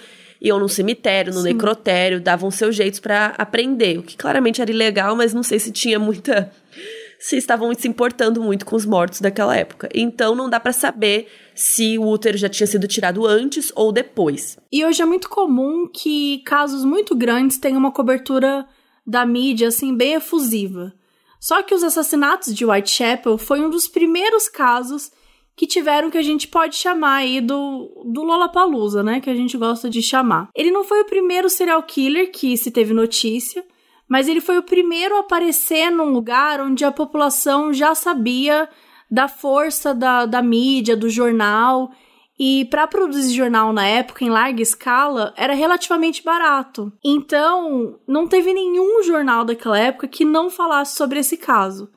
[0.45, 1.55] iam no cemitério, no Sim.
[1.55, 5.73] necrotério, davam seus jeitos para aprender, o que claramente era ilegal, mas não sei se
[5.73, 6.53] tinha muita
[7.19, 9.89] se estavam se importando muito com os mortos daquela época.
[9.95, 14.59] Então não dá para saber se o útero já tinha sido tirado antes ou depois.
[14.71, 18.67] E hoje é muito comum que casos muito grandes tenham uma cobertura
[19.07, 20.93] da mídia assim bem efusiva.
[21.41, 25.11] Só que os assassinatos de Whitechapel foi um dos primeiros casos
[25.57, 29.21] que tiveram que a gente pode chamar aí do, do Lollapalooza, né?
[29.21, 30.49] Que a gente gosta de chamar.
[30.55, 33.65] Ele não foi o primeiro serial killer que se teve notícia,
[34.09, 38.69] mas ele foi o primeiro a aparecer num lugar onde a população já sabia
[39.11, 41.91] da força da, da mídia, do jornal,
[42.39, 46.93] E para produzir jornal na época, em larga escala, era relativamente barato.
[47.05, 51.89] Então, não teve nenhum jornal daquela época que não falasse sobre esse caso.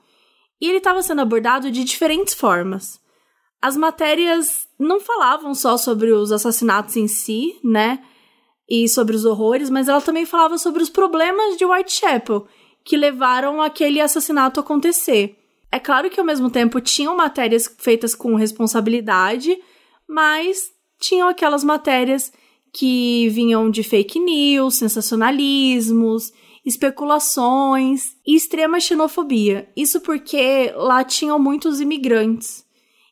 [0.62, 3.00] E ele estava sendo abordado de diferentes formas.
[3.62, 8.04] As matérias não falavam só sobre os assassinatos em si, né?
[8.70, 12.48] E sobre os horrores, mas ela também falava sobre os problemas de Whitechapel
[12.84, 15.38] que levaram aquele assassinato a acontecer.
[15.72, 19.58] É claro que ao mesmo tempo tinham matérias feitas com responsabilidade,
[20.08, 22.32] mas tinham aquelas matérias
[22.72, 26.32] que vinham de fake news, sensacionalismos,
[26.66, 29.70] especulações e extrema xenofobia.
[29.76, 32.67] Isso porque lá tinham muitos imigrantes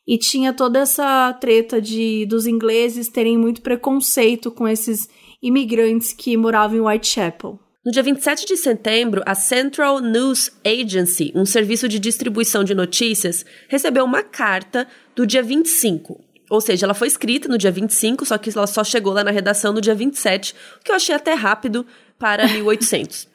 [0.06, 5.08] e tinha toda essa treta de dos ingleses terem muito preconceito com esses
[5.42, 7.58] imigrantes que moravam em Whitechapel.
[7.84, 13.46] No dia 27 de setembro, a Central News Agency, um serviço de distribuição de notícias,
[13.68, 16.20] recebeu uma carta do dia 25.
[16.50, 19.30] Ou seja, ela foi escrita no dia 25, só que ela só chegou lá na
[19.30, 21.86] redação no dia 27, o que eu achei até rápido
[22.18, 23.28] para 1800.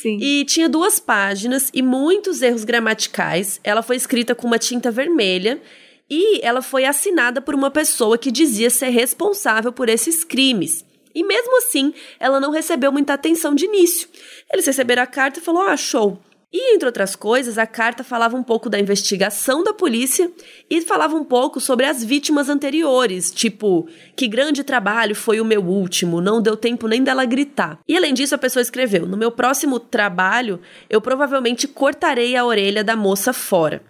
[0.00, 0.16] Sim.
[0.18, 3.60] E tinha duas páginas e muitos erros gramaticais.
[3.62, 5.60] Ela foi escrita com uma tinta vermelha
[6.10, 10.84] e ela foi assinada por uma pessoa que dizia ser responsável por esses crimes.
[11.14, 14.08] E mesmo assim, ela não recebeu muita atenção de início.
[14.52, 16.18] Eles receberam a carta e falou: "Ah, show.
[16.52, 20.28] E, entre outras coisas, a carta falava um pouco da investigação da polícia
[20.68, 25.62] e falava um pouco sobre as vítimas anteriores, tipo, que grande trabalho foi o meu
[25.62, 27.78] último, não deu tempo nem dela gritar.
[27.86, 32.82] E além disso, a pessoa escreveu: No meu próximo trabalho, eu provavelmente cortarei a orelha
[32.82, 33.89] da moça fora.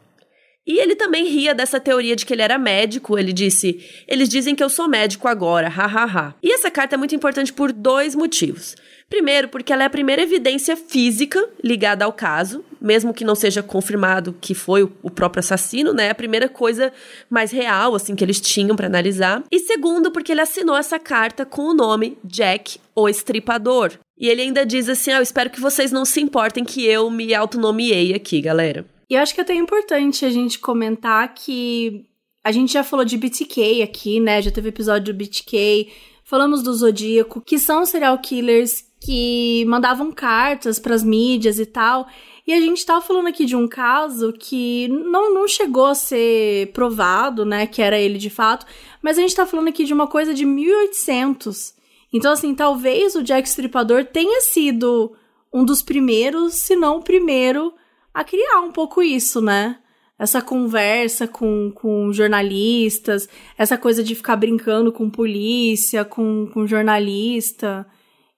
[0.66, 3.18] E ele também ria dessa teoria de que ele era médico.
[3.18, 6.04] Ele disse: Eles dizem que eu sou médico agora, hahaha.
[6.04, 6.34] Ha, ha.
[6.42, 8.76] E essa carta é muito importante por dois motivos.
[9.08, 13.60] Primeiro, porque ela é a primeira evidência física ligada ao caso, mesmo que não seja
[13.60, 16.06] confirmado que foi o próprio assassino, né?
[16.06, 16.92] É a primeira coisa
[17.28, 19.42] mais real, assim, que eles tinham para analisar.
[19.50, 23.94] E segundo, porque ele assinou essa carta com o nome Jack, o Estripador.
[24.16, 27.10] E ele ainda diz assim: ah, eu espero que vocês não se importem que eu
[27.10, 28.84] me autonomeei aqui, galera.
[29.10, 32.06] E eu acho que é até importante a gente comentar que
[32.44, 34.40] a gente já falou de BTK aqui, né?
[34.40, 35.92] Já teve episódio do BTK.
[36.22, 42.06] Falamos do Zodíaco, que são serial killers que mandavam cartas para as mídias e tal.
[42.46, 46.70] E a gente tava falando aqui de um caso que não, não chegou a ser
[46.72, 48.64] provado, né, que era ele de fato,
[49.02, 51.74] mas a gente tá falando aqui de uma coisa de 1800.
[52.12, 55.12] Então, assim, talvez o Jack Stripador tenha sido
[55.52, 57.72] um dos primeiros, se não o primeiro,
[58.20, 59.78] a criar um pouco isso, né?
[60.18, 67.86] Essa conversa com, com jornalistas, essa coisa de ficar brincando com polícia, com, com jornalista.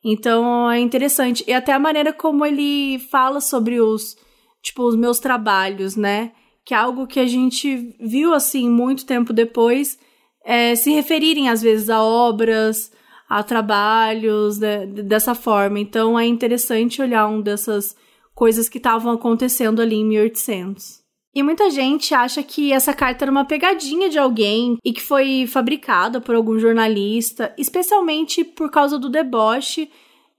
[0.05, 1.43] Então é interessante.
[1.49, 4.17] E até a maneira como ele fala sobre os,
[4.63, 6.31] tipo, os meus trabalhos, né?
[6.65, 9.99] Que é algo que a gente viu, assim, muito tempo depois,
[10.45, 12.93] é, se referirem às vezes a obras,
[13.29, 15.81] a trabalhos, né, dessa forma.
[15.81, 17.97] Então é interessante olhar um dessas
[18.35, 21.03] coisas que estavam acontecendo ali em 1800.
[21.35, 25.47] E muita gente acha que essa carta era uma pegadinha de alguém e que foi
[25.47, 29.91] fabricada por algum jornalista, especialmente por causa do deboche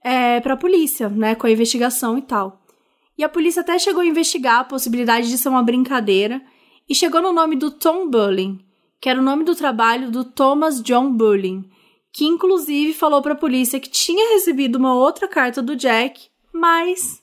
[0.04, 2.62] é, para a polícia, né, com a investigação e tal.
[3.18, 6.40] E a polícia até chegou a investigar a possibilidade de ser uma brincadeira
[6.88, 8.60] e chegou no nome do Tom Bulling,
[9.00, 11.68] que era o nome do trabalho do Thomas John Bulling,
[12.12, 17.20] que inclusive falou para a polícia que tinha recebido uma outra carta do Jack, mas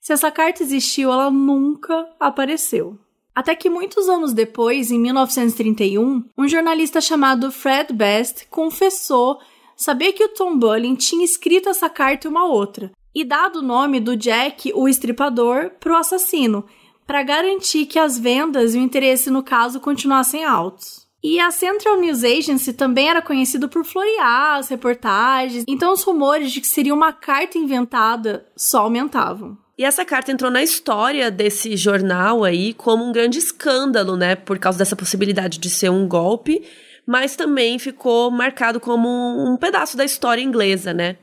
[0.00, 2.98] se essa carta existiu, ela nunca apareceu.
[3.34, 9.38] Até que muitos anos depois, em 1931, um jornalista chamado Fred Best confessou
[9.76, 13.62] saber que o Tom Bullen tinha escrito essa carta e uma outra, e dado o
[13.62, 16.64] nome do Jack, o estripador, para o assassino,
[17.06, 21.06] para garantir que as vendas e o interesse no caso continuassem altos.
[21.22, 26.52] E a Central News Agency também era conhecido por florear as reportagens, então os rumores
[26.52, 29.56] de que seria uma carta inventada só aumentavam.
[29.78, 34.34] E essa carta entrou na história desse jornal aí como um grande escândalo, né?
[34.34, 36.64] Por causa dessa possibilidade de ser um golpe,
[37.06, 41.16] mas também ficou marcado como um pedaço da história inglesa, né?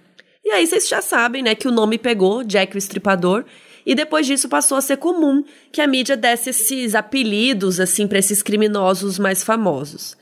[0.43, 3.43] E aí vocês já sabem, né, que o nome pegou, Jack o Estripador,
[3.85, 8.19] e depois disso passou a ser comum que a mídia desse esses apelidos, assim, para
[8.19, 10.15] esses criminosos mais famosos.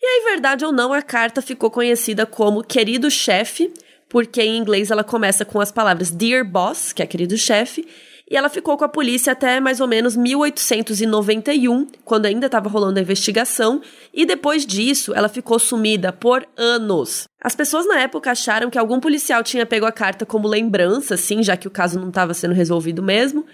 [0.00, 3.72] E aí, verdade ou não, a carta ficou conhecida como Querido Chefe,
[4.10, 7.86] porque em inglês ela começa com as palavras Dear Boss, que é querido chefe,
[8.28, 12.98] e ela ficou com a polícia até mais ou menos 1891, quando ainda estava rolando
[12.98, 13.80] a investigação,
[14.12, 17.28] e depois disso ela ficou sumida por anos.
[17.40, 21.42] As pessoas na época acharam que algum policial tinha pego a carta como lembrança, assim,
[21.42, 23.46] já que o caso não estava sendo resolvido mesmo.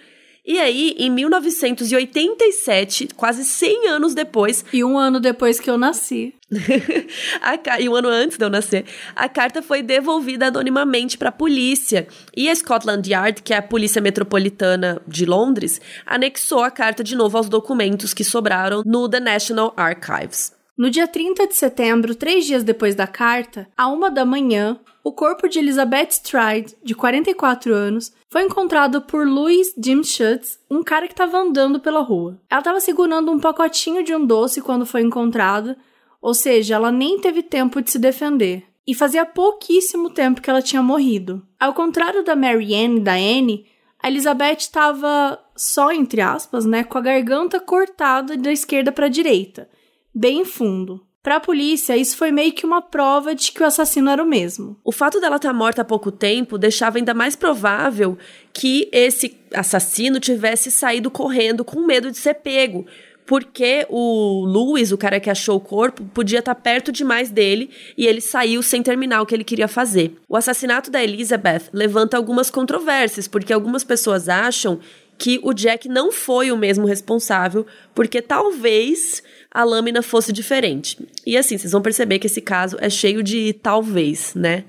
[0.45, 4.65] E aí, em 1987, quase 100 anos depois.
[4.73, 6.36] E um ano depois que eu nasci.
[7.43, 11.33] a, e um ano antes de eu nascer, a carta foi devolvida anonimamente para a
[11.33, 12.07] polícia.
[12.37, 17.17] E a Scotland Yard, que é a polícia metropolitana de Londres, anexou a carta de
[17.17, 20.55] novo aos documentos que sobraram no The National Archives.
[20.79, 25.11] No dia 30 de setembro, três dias depois da carta, à uma da manhã, o
[25.11, 31.07] corpo de Elizabeth Stride, de 44 anos, foi encontrado por Louis Jim Schutz, um cara
[31.07, 32.39] que estava andando pela rua.
[32.51, 35.79] Ela estava segurando um pacotinho de um doce quando foi encontrada,
[36.27, 38.65] ou seja, ela nem teve tempo de se defender.
[38.85, 41.47] E fazia pouquíssimo tempo que ela tinha morrido.
[41.59, 43.67] Ao contrário da Marianne e da Anne,
[44.03, 49.09] a Elizabeth estava só entre aspas, né, com a garganta cortada da esquerda para a
[49.09, 49.69] direita
[50.17, 51.05] bem fundo.
[51.23, 54.27] Para a polícia, isso foi meio que uma prova de que o assassino era o
[54.27, 54.79] mesmo.
[54.85, 58.17] O fato dela estar tá morta há pouco tempo deixava ainda mais provável
[58.53, 62.87] que esse assassino tivesse saído correndo com medo de ser pego,
[63.27, 67.71] porque o Louis, o cara que achou o corpo, podia estar tá perto demais dele
[67.99, 70.17] e ele saiu sem terminar o que ele queria fazer.
[70.29, 74.79] O assassinato da Elizabeth levanta algumas controvérsias, porque algumas pessoas acham
[75.19, 80.99] que o Jack não foi o mesmo responsável, porque talvez a lâmina fosse diferente.
[81.27, 84.65] E assim, vocês vão perceber que esse caso é cheio de talvez, né?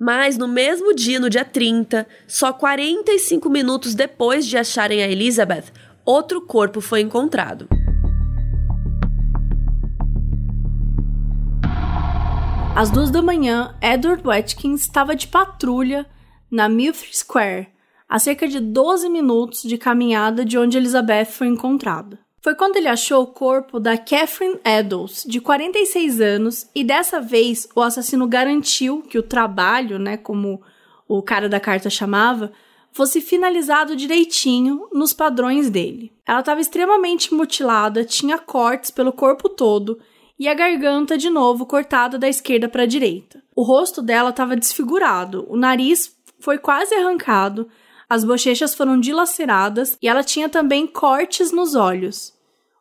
[0.00, 5.66] Mas no mesmo dia, no dia 30, só 45 minutos depois de acharem a Elizabeth,
[6.04, 7.68] outro corpo foi encontrado.
[12.74, 16.06] Às duas da manhã, Edward Watkins estava de patrulha
[16.50, 17.68] na Milford Square,
[18.08, 22.18] a cerca de 12 minutos de caminhada de onde Elizabeth foi encontrada.
[22.40, 27.68] Foi quando ele achou o corpo da Catherine Eddowes, de 46 anos, e dessa vez
[27.76, 30.62] o assassino garantiu que o trabalho, né, como
[31.06, 32.52] o cara da carta chamava,
[32.90, 36.10] fosse finalizado direitinho nos padrões dele.
[36.26, 39.98] Ela estava extremamente mutilada, tinha cortes pelo corpo todo
[40.42, 43.40] e a garganta de novo cortada da esquerda para a direita.
[43.54, 47.68] O rosto dela estava desfigurado, o nariz foi quase arrancado,
[48.10, 52.34] as bochechas foram dilaceradas e ela tinha também cortes nos olhos.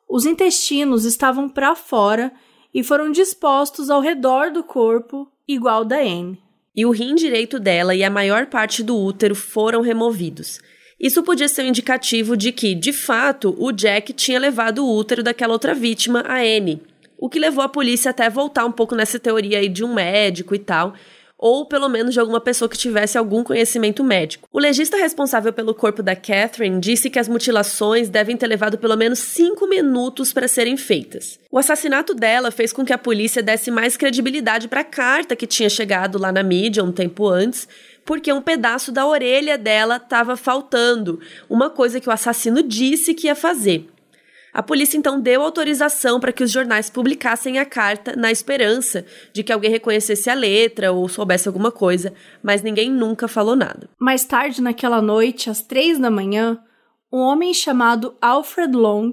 [0.10, 2.32] Os intestinos estavam para fora
[2.74, 6.42] e foram dispostos ao redor do corpo, igual da Anne.
[6.76, 10.60] E o rim direito dela e a maior parte do útero foram removidos.
[11.00, 15.22] Isso podia ser um indicativo de que, de fato, o Jack tinha levado o útero
[15.22, 16.82] daquela outra vítima, a Anne.
[17.22, 20.56] O que levou a polícia até voltar um pouco nessa teoria aí de um médico
[20.56, 20.96] e tal,
[21.38, 24.50] ou pelo menos de alguma pessoa que tivesse algum conhecimento médico.
[24.52, 28.98] O legista responsável pelo corpo da Catherine disse que as mutilações devem ter levado pelo
[28.98, 31.40] menos cinco minutos para serem feitas.
[31.52, 35.46] O assassinato dela fez com que a polícia desse mais credibilidade para a carta que
[35.46, 37.68] tinha chegado lá na mídia um tempo antes,
[38.04, 43.28] porque um pedaço da orelha dela estava faltando, uma coisa que o assassino disse que
[43.28, 43.88] ia fazer.
[44.54, 49.44] A polícia então deu autorização para que os jornais publicassem a carta na esperança de
[49.44, 53.90] que alguém reconhecesse a letra ou soubesse alguma coisa, mas ninguém nunca falou nada.
[53.98, 56.60] Mais tarde naquela noite, às três da manhã,
[57.12, 59.12] um homem chamado Alfred Long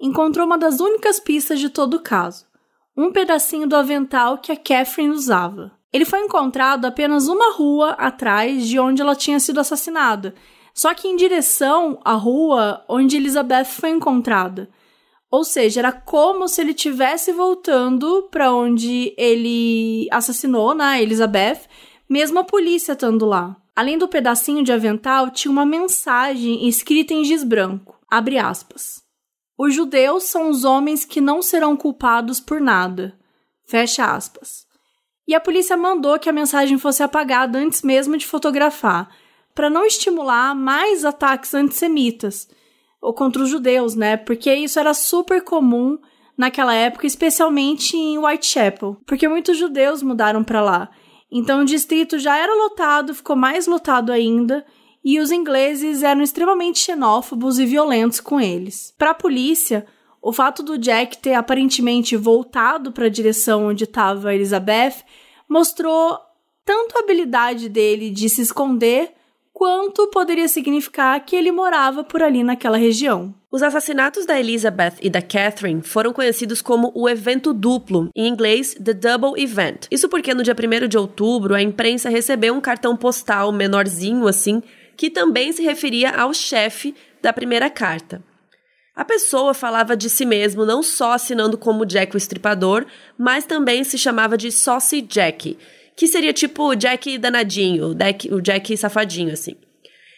[0.00, 2.46] encontrou uma das únicas pistas de todo o caso:
[2.96, 5.72] um pedacinho do avental que a Catherine usava.
[5.92, 10.34] Ele foi encontrado apenas uma rua atrás de onde ela tinha sido assassinada,
[10.74, 14.68] só que em direção à rua onde Elizabeth foi encontrada.
[15.30, 21.60] Ou seja, era como se ele tivesse voltando para onde ele assassinou, né, Elizabeth,
[22.08, 23.56] mesmo a polícia estando lá.
[23.76, 27.96] Além do pedacinho de avental, tinha uma mensagem escrita em giz branco.
[28.10, 29.02] Abre aspas.
[29.56, 33.18] Os judeus são os homens que não serão culpados por nada.
[33.66, 34.66] Fecha aspas.
[35.26, 39.14] E a polícia mandou que a mensagem fosse apagada antes mesmo de fotografar,
[39.54, 42.48] para não estimular mais ataques antissemitas
[43.00, 44.16] ou contra os judeus, né?
[44.16, 45.98] Porque isso era super comum
[46.36, 50.90] naquela época, especialmente em Whitechapel, porque muitos judeus mudaram para lá.
[51.30, 54.64] Então o distrito já era lotado, ficou mais lotado ainda,
[55.04, 58.94] e os ingleses eram extremamente xenófobos e violentos com eles.
[58.96, 59.86] Para a polícia,
[60.20, 65.04] o fato do Jack ter aparentemente voltado para a direção onde estava Elizabeth
[65.48, 66.18] mostrou
[66.64, 69.14] tanto a habilidade dele de se esconder
[69.58, 73.34] quanto poderia significar que ele morava por ali naquela região.
[73.50, 78.74] Os assassinatos da Elizabeth e da Catherine foram conhecidos como o evento duplo, em inglês
[78.74, 79.88] The Double Event.
[79.90, 84.62] Isso porque no dia 1 de outubro a imprensa recebeu um cartão postal menorzinho assim,
[84.96, 88.22] que também se referia ao chefe da primeira carta.
[88.94, 92.86] A pessoa falava de si mesmo não só assinando como Jack o Estripador,
[93.18, 95.58] mas também se chamava de Saucy Jack,
[95.98, 99.56] que seria tipo o Jack danadinho, o Jack, o Jack safadinho, assim.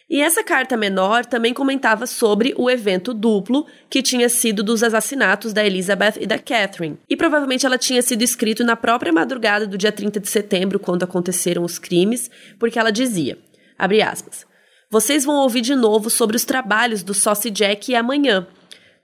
[0.07, 5.53] E essa carta menor também comentava sobre o evento duplo que tinha sido dos assassinatos
[5.53, 6.99] da Elizabeth e da Catherine.
[7.09, 11.01] E provavelmente ela tinha sido escrito na própria madrugada do dia 30 de setembro, quando
[11.01, 12.29] aconteceram os crimes,
[12.59, 13.39] porque ela dizia,
[13.75, 14.45] abre aspas,
[14.87, 18.45] vocês vão ouvir de novo sobre os trabalhos do Saucy Jack amanhã.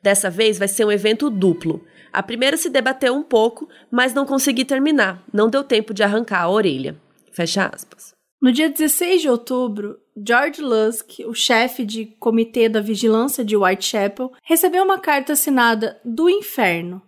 [0.04, 1.84] Dessa vez vai ser um evento duplo.
[2.12, 5.24] A primeira se debateu um pouco, mas não consegui terminar.
[5.34, 7.00] Não deu tempo de arrancar a orelha.
[7.32, 8.16] Fecha aspas.
[8.42, 14.32] No dia 16 de outubro, George Lusk, o chefe de comitê da vigilância de Whitechapel,
[14.44, 17.02] recebeu uma carta assinada do inferno,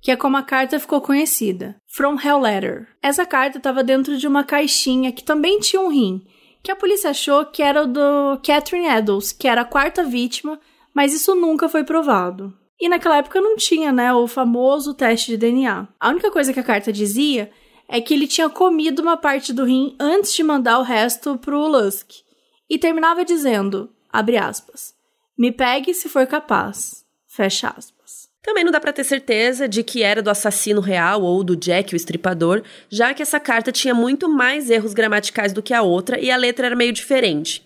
[0.00, 2.88] que é como a carta ficou conhecida, From Hell Letter.
[3.02, 6.26] Essa carta estava dentro de uma caixinha que também tinha um rim,
[6.62, 10.58] que a polícia achou que era o do Catherine Eddowes, que era a quarta vítima,
[10.94, 12.54] mas isso nunca foi provado.
[12.80, 15.86] E naquela época não tinha, né, o famoso teste de DNA.
[16.00, 17.50] A única coisa que a carta dizia
[17.86, 21.66] é que ele tinha comido uma parte do rim antes de mandar o resto pro
[21.66, 22.10] Lusk.
[22.70, 24.94] E terminava dizendo, abre aspas,
[25.36, 28.30] me pegue se for capaz, fecha aspas.
[28.42, 31.92] Também não dá para ter certeza de que era do assassino real ou do Jack,
[31.92, 36.18] o estripador, já que essa carta tinha muito mais erros gramaticais do que a outra
[36.18, 37.62] e a letra era meio diferente.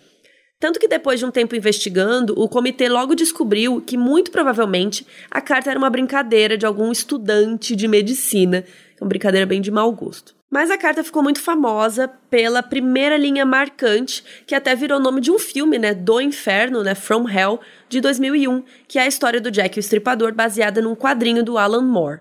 [0.61, 5.41] Tanto que depois de um tempo investigando, o comitê logo descobriu que muito provavelmente a
[5.41, 8.65] carta era uma brincadeira de algum estudante de medicina
[9.05, 10.35] uma brincadeira bem de mau gosto.
[10.51, 15.31] Mas a carta ficou muito famosa pela primeira linha marcante, que até virou nome de
[15.31, 19.51] um filme, né, do inferno, né, From Hell, de 2001, que é a história do
[19.51, 22.21] Jack o Estripador, baseada num quadrinho do Alan Moore.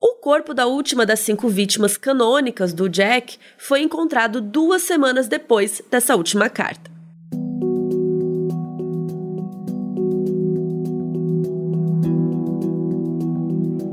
[0.00, 5.82] O corpo da última das cinco vítimas canônicas do Jack foi encontrado duas semanas depois
[5.90, 6.95] dessa última carta.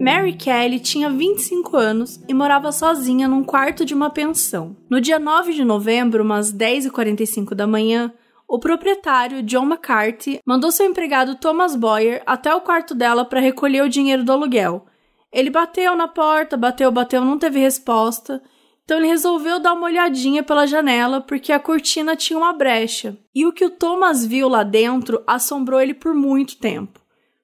[0.04, 4.76] Mary Kelly tinha 25 anos e morava sozinha num quarto de uma pensão.
[4.90, 8.12] No dia 9 de novembro, umas 10h45 da manhã,
[8.46, 13.82] o proprietário, John McCarthy, mandou seu empregado Thomas Boyer até o quarto dela para recolher
[13.82, 14.86] o dinheiro do aluguel.
[15.32, 18.44] Ele bateu na porta, bateu, bateu, não teve resposta.
[18.84, 23.18] Então ele resolveu dar uma olhadinha pela janela porque a cortina tinha uma brecha.
[23.34, 27.03] E o que o Thomas viu lá dentro assombrou ele por muito tempo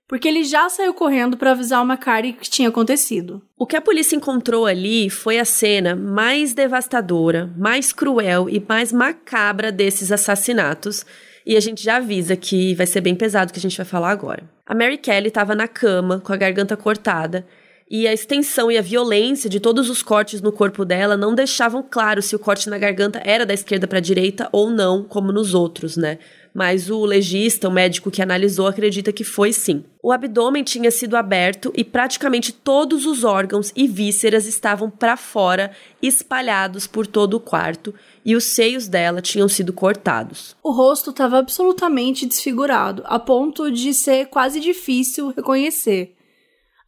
[0.09, 3.43] porque ele já saiu correndo para avisar o McCarthy que tinha acontecido.
[3.55, 8.91] O que a polícia encontrou ali foi a cena mais devastadora, mais cruel e mais
[8.91, 11.05] macabra desses assassinatos.
[11.45, 13.85] E a gente já avisa que vai ser bem pesado o que a gente vai
[13.85, 14.49] falar agora.
[14.65, 17.45] A Mary Kelly estava na cama, com a garganta cortada,
[17.89, 21.81] e a extensão e a violência de todos os cortes no corpo dela não deixavam
[21.81, 25.31] claro se o corte na garganta era da esquerda para a direita ou não, como
[25.31, 26.19] nos outros, né?
[26.53, 29.83] Mas o legista, o médico que analisou, acredita que foi sim.
[30.03, 35.71] O abdômen tinha sido aberto e praticamente todos os órgãos e vísceras estavam para fora,
[36.01, 40.55] espalhados por todo o quarto, e os seios dela tinham sido cortados.
[40.63, 46.15] O rosto estava absolutamente desfigurado, a ponto de ser quase difícil reconhecer.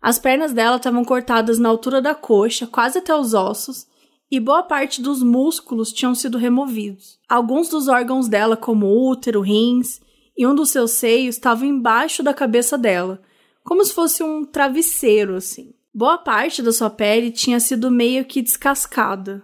[0.02, 3.86] As pernas dela estavam cortadas na altura da coxa, quase até os ossos,
[4.32, 7.20] e boa parte dos músculos tinham sido removidos.
[7.30, 10.02] Alguns dos órgãos dela, como útero, rins
[10.36, 13.22] e um dos seus seios, estavam embaixo da cabeça dela,
[13.64, 15.74] como se fosse um travesseiro, assim.
[15.93, 19.43] Boa parte da sua pele tinha sido meio que descascada.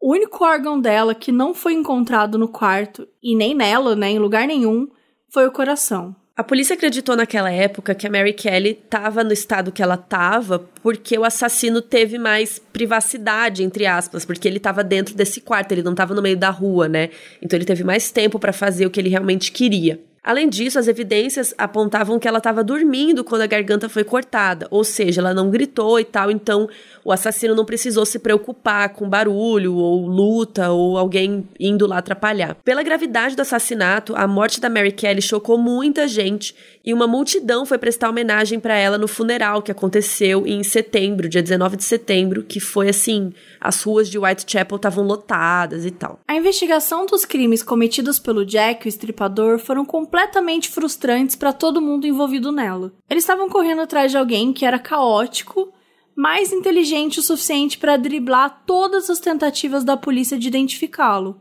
[0.00, 4.18] O único órgão dela que não foi encontrado no quarto, e nem nela, né, em
[4.18, 4.88] lugar nenhum,
[5.28, 6.16] foi o coração.
[6.36, 10.58] A polícia acreditou naquela época que a Mary Kelly estava no estado que ela estava
[10.82, 15.84] porque o assassino teve mais privacidade, entre aspas, porque ele estava dentro desse quarto, ele
[15.84, 17.10] não estava no meio da rua, né?
[17.40, 20.00] Então ele teve mais tempo para fazer o que ele realmente queria.
[20.24, 24.82] Além disso, as evidências apontavam que ela estava dormindo quando a garganta foi cortada, ou
[24.82, 26.66] seja, ela não gritou e tal, então
[27.04, 32.56] o assassino não precisou se preocupar com barulho ou luta ou alguém indo lá atrapalhar.
[32.64, 37.66] Pela gravidade do assassinato, a morte da Mary Kelly chocou muita gente e uma multidão
[37.66, 42.42] foi prestar homenagem para ela no funeral que aconteceu em setembro, dia 19 de setembro,
[42.42, 46.20] que foi assim, as ruas de Whitechapel estavam lotadas e tal.
[46.26, 49.84] A investigação dos crimes cometidos pelo Jack, o estripador, foram
[50.14, 52.92] completamente frustrantes para todo mundo envolvido nela.
[53.10, 55.72] Eles estavam correndo atrás de alguém que era caótico
[56.14, 61.40] mais inteligente o suficiente para driblar todas as tentativas da polícia de identificá-lo.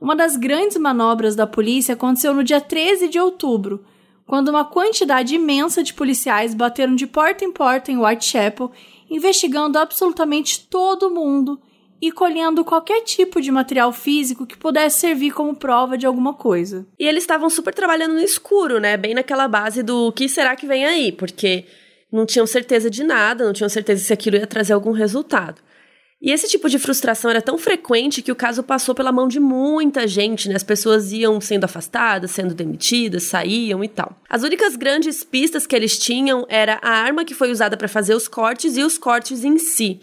[0.00, 3.84] Uma das grandes manobras da polícia aconteceu no dia 13 de outubro,
[4.26, 8.72] quando uma quantidade imensa de policiais bateram de porta em porta em Whitechapel,
[9.08, 11.60] investigando absolutamente todo mundo
[12.00, 16.86] e colhendo qualquer tipo de material físico que pudesse servir como prova de alguma coisa.
[16.98, 18.96] E eles estavam super trabalhando no escuro, né?
[18.96, 21.64] Bem naquela base do que será que vem aí, porque
[22.10, 25.60] não tinham certeza de nada, não tinham certeza se aquilo ia trazer algum resultado.
[26.22, 29.40] E esse tipo de frustração era tão frequente que o caso passou pela mão de
[29.40, 30.54] muita gente, né?
[30.54, 34.14] As pessoas iam sendo afastadas, sendo demitidas, saíam e tal.
[34.28, 38.14] As únicas grandes pistas que eles tinham era a arma que foi usada para fazer
[38.14, 40.00] os cortes e os cortes em si.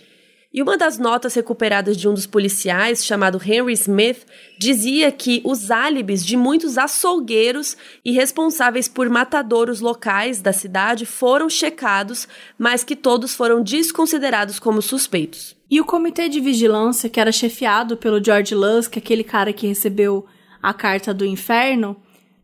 [0.57, 4.25] E uma das notas recuperadas de um dos policiais, chamado Henry Smith,
[4.57, 11.47] dizia que os álibis de muitos açougueiros e responsáveis por matadouros locais da cidade foram
[11.47, 12.27] checados,
[12.57, 15.55] mas que todos foram desconsiderados como suspeitos.
[15.69, 20.25] E o comitê de vigilância, que era chefiado pelo George Lusk, aquele cara que recebeu
[20.59, 21.95] a carta do inferno,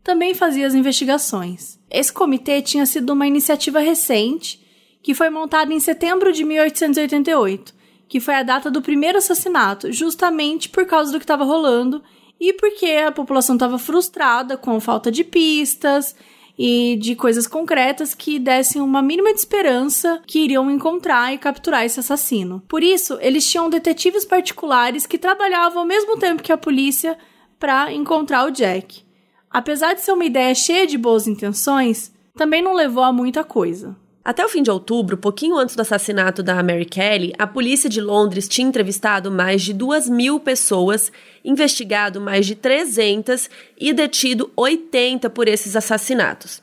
[0.04, 1.80] também fazia as investigações.
[1.90, 4.64] Esse comitê tinha sido uma iniciativa recente
[5.02, 10.68] que foi montada em setembro de 1888 que foi a data do primeiro assassinato, justamente
[10.68, 12.02] por causa do que estava rolando
[12.40, 16.14] e porque a população estava frustrada com falta de pistas
[16.58, 21.84] e de coisas concretas que dessem uma mínima de esperança que iriam encontrar e capturar
[21.84, 22.62] esse assassino.
[22.68, 27.18] Por isso, eles tinham detetives particulares que trabalhavam ao mesmo tempo que a polícia
[27.58, 29.02] para encontrar o Jack.
[29.50, 33.96] Apesar de ser uma ideia cheia de boas intenções, também não levou a muita coisa.
[34.24, 38.00] Até o fim de outubro, pouquinho antes do assassinato da Mary Kelly, a polícia de
[38.00, 41.12] Londres tinha entrevistado mais de 2 mil pessoas,
[41.44, 46.62] investigado mais de 300 e detido 80 por esses assassinatos.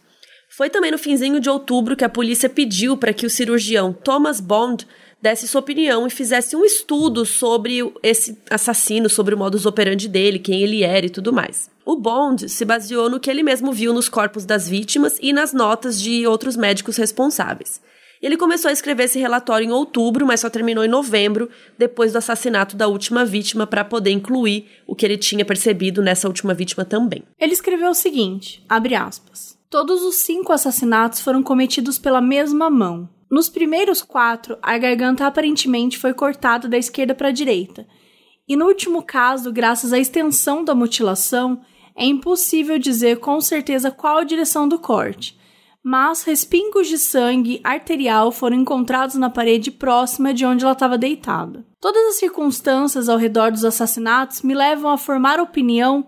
[0.49, 4.41] Foi também no finzinho de outubro que a polícia pediu para que o cirurgião Thomas
[4.41, 4.87] Bond
[5.21, 10.39] desse sua opinião e fizesse um estudo sobre esse assassino, sobre o modus operandi dele,
[10.39, 11.69] quem ele era e tudo mais.
[11.91, 15.51] O Bond se baseou no que ele mesmo viu nos corpos das vítimas e nas
[15.51, 17.81] notas de outros médicos responsáveis.
[18.21, 22.17] Ele começou a escrever esse relatório em outubro, mas só terminou em novembro, depois do
[22.17, 26.85] assassinato da última vítima, para poder incluir o que ele tinha percebido nessa última vítima
[26.85, 27.23] também.
[27.37, 29.59] Ele escreveu o seguinte: abre aspas.
[29.69, 33.09] Todos os cinco assassinatos foram cometidos pela mesma mão.
[33.29, 37.85] Nos primeiros quatro, a garganta aparentemente foi cortada da esquerda para a direita.
[38.47, 41.61] E no último caso, graças à extensão da mutilação,
[41.95, 45.39] é impossível dizer com certeza qual a direção do corte.
[45.83, 51.65] Mas respingos de sangue arterial foram encontrados na parede próxima de onde ela estava deitada.
[51.79, 56.05] Todas as circunstâncias ao redor dos assassinatos me levam a formar a opinião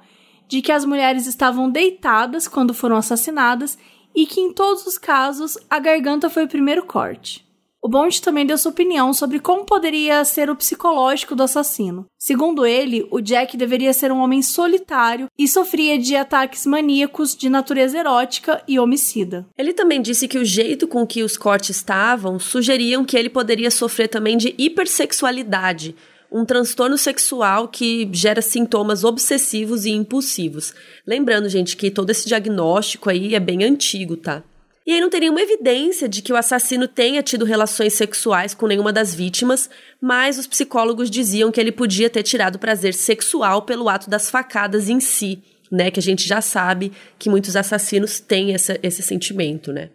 [0.47, 3.77] de que as mulheres estavam deitadas quando foram assassinadas
[4.15, 7.43] e que em todos os casos a garganta foi o primeiro corte.
[7.86, 12.05] O Bond também deu sua opinião sobre como poderia ser o psicológico do assassino.
[12.17, 17.49] Segundo ele, o Jack deveria ser um homem solitário e sofria de ataques maníacos de
[17.49, 19.45] natureza erótica e homicida.
[19.57, 23.69] Ele também disse que o jeito com que os cortes estavam sugeriam que ele poderia
[23.69, 25.93] sofrer também de hipersexualidade,
[26.31, 30.73] um transtorno sexual que gera sintomas obsessivos e impulsivos.
[31.05, 34.41] Lembrando, gente, que todo esse diagnóstico aí é bem antigo, tá?
[34.86, 38.67] E aí não tem nenhuma evidência de que o assassino tenha tido relações sexuais com
[38.67, 39.69] nenhuma das vítimas,
[40.01, 44.89] mas os psicólogos diziam que ele podia ter tirado prazer sexual pelo ato das facadas
[44.89, 45.89] em si, né?
[45.89, 49.89] Que a gente já sabe que muitos assassinos têm essa, esse sentimento, né?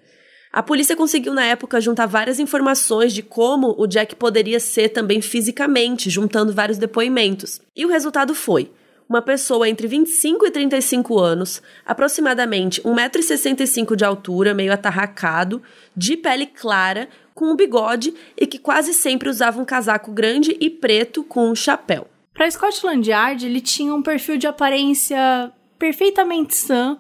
[0.51, 5.21] A polícia conseguiu na época juntar várias informações de como o Jack poderia ser também
[5.21, 7.61] fisicamente, juntando vários depoimentos.
[7.77, 8.71] E o resultado foi:
[9.09, 15.63] uma pessoa entre 25 e 35 anos, aproximadamente 1,65m de altura, meio atarracado,
[15.97, 20.69] de pele clara, com um bigode e que quase sempre usava um casaco grande e
[20.69, 22.07] preto com um chapéu.
[22.35, 26.99] Para Scotland Yard, ele tinha um perfil de aparência perfeitamente sã,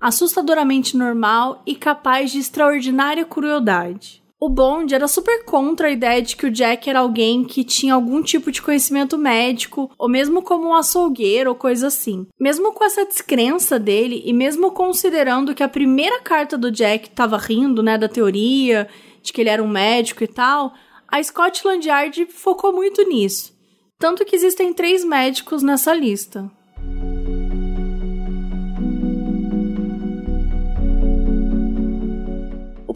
[0.00, 4.19] assustadoramente normal e capaz de extraordinária crueldade.
[4.42, 7.92] O Bond era super contra a ideia de que o Jack era alguém que tinha
[7.92, 12.26] algum tipo de conhecimento médico, ou mesmo como um açougueiro ou coisa assim.
[12.40, 17.36] Mesmo com essa descrença dele, e mesmo considerando que a primeira carta do Jack estava
[17.36, 18.88] rindo, né, da teoria
[19.22, 20.72] de que ele era um médico e tal,
[21.06, 23.52] a Scotland Yard focou muito nisso.
[23.98, 26.50] Tanto que existem três médicos nessa lista.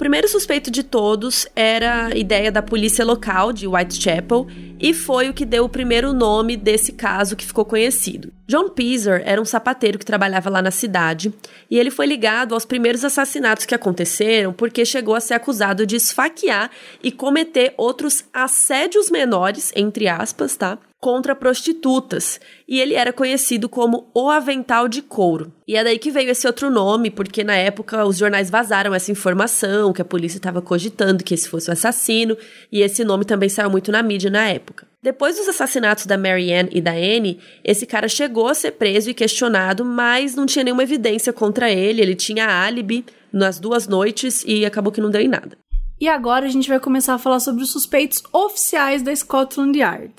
[0.05, 4.47] Primeiro suspeito de todos era a ideia da polícia local de Whitechapel
[4.79, 8.31] e foi o que deu o primeiro nome desse caso que ficou conhecido.
[8.47, 11.33] John Peaser era um sapateiro que trabalhava lá na cidade
[11.71, 15.97] e ele foi ligado aos primeiros assassinatos que aconteceram porque chegou a ser acusado de
[15.97, 16.71] esfaquear
[17.03, 20.79] e cometer outros assédios menores, entre aspas, tá?
[21.05, 25.53] Contra prostitutas, e ele era conhecido como o Avental de Couro.
[25.69, 29.13] E é daí que veio esse outro nome, porque na época os jornais vazaram essa
[29.13, 32.39] informação, que a polícia estava cogitando que esse fosse o assassino,
[32.73, 34.87] e esse nome também saiu muito na mídia na época.
[35.03, 39.15] Depois dos assassinatos da Marianne e da Anne, esse cara chegou a ser preso e
[39.15, 44.65] questionado, mas não tinha nenhuma evidência contra ele, ele tinha álibi nas duas noites e
[44.65, 45.55] acabou que não deu em nada.
[46.01, 50.15] E agora a gente vai começar a falar sobre os suspeitos oficiais da Scotland Yard.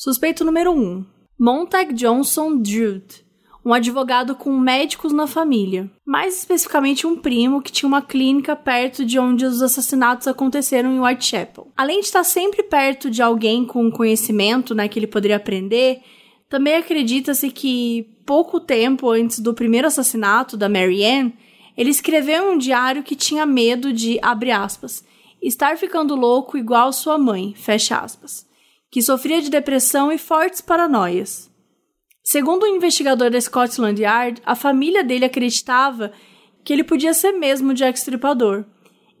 [0.00, 1.04] Suspeito número 1.
[1.36, 3.26] Montag Johnson Drude,
[3.64, 9.04] um advogado com médicos na família, mais especificamente um primo que tinha uma clínica perto
[9.04, 11.72] de onde os assassinatos aconteceram em Whitechapel.
[11.76, 16.00] Além de estar sempre perto de alguém com conhecimento, né, que ele poderia aprender,
[16.48, 21.32] também acredita-se que pouco tempo antes do primeiro assassinato da Mary Ann,
[21.76, 25.04] ele escreveu um diário que tinha medo de, abre aspas,
[25.42, 28.46] estar ficando louco igual sua mãe, fecha aspas,
[28.90, 31.50] que sofria de depressão e fortes paranoias.
[32.22, 36.12] Segundo um investigador da Scotland Yard, a família dele acreditava
[36.64, 38.64] que ele podia ser mesmo Jack Stripador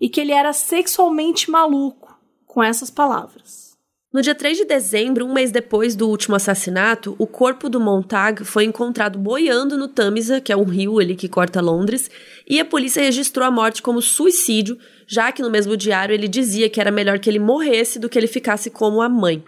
[0.00, 2.14] e que ele era sexualmente maluco,
[2.46, 3.68] com essas palavras.
[4.10, 8.42] No dia 3 de dezembro, um mês depois do último assassinato, o corpo do Montag
[8.42, 12.10] foi encontrado boiando no Tamisa, que é um rio ali que corta Londres,
[12.48, 16.70] e a polícia registrou a morte como suicídio, já que no mesmo diário ele dizia
[16.70, 19.44] que era melhor que ele morresse do que ele ficasse como a mãe.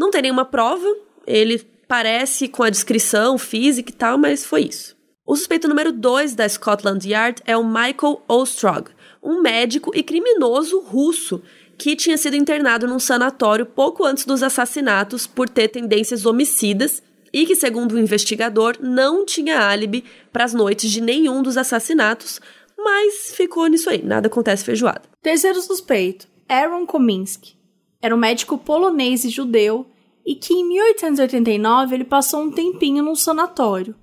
[0.00, 0.86] Não tem nenhuma prova,
[1.26, 4.96] ele parece com a descrição física e tal, mas foi isso.
[5.26, 8.88] O suspeito número 2 da Scotland Yard é o Michael Ostrog,
[9.22, 11.42] um médico e criminoso russo
[11.76, 17.44] que tinha sido internado num sanatório pouco antes dos assassinatos por ter tendências homicidas e
[17.44, 22.40] que, segundo o investigador, não tinha álibi para as noites de nenhum dos assassinatos,
[22.74, 25.02] mas ficou nisso aí, nada acontece feijoada.
[25.20, 27.60] Terceiro suspeito, Aaron Kominski.
[28.02, 29.86] Era um médico polonês e judeu
[30.30, 33.96] e que em 1889 ele passou um tempinho num sanatório.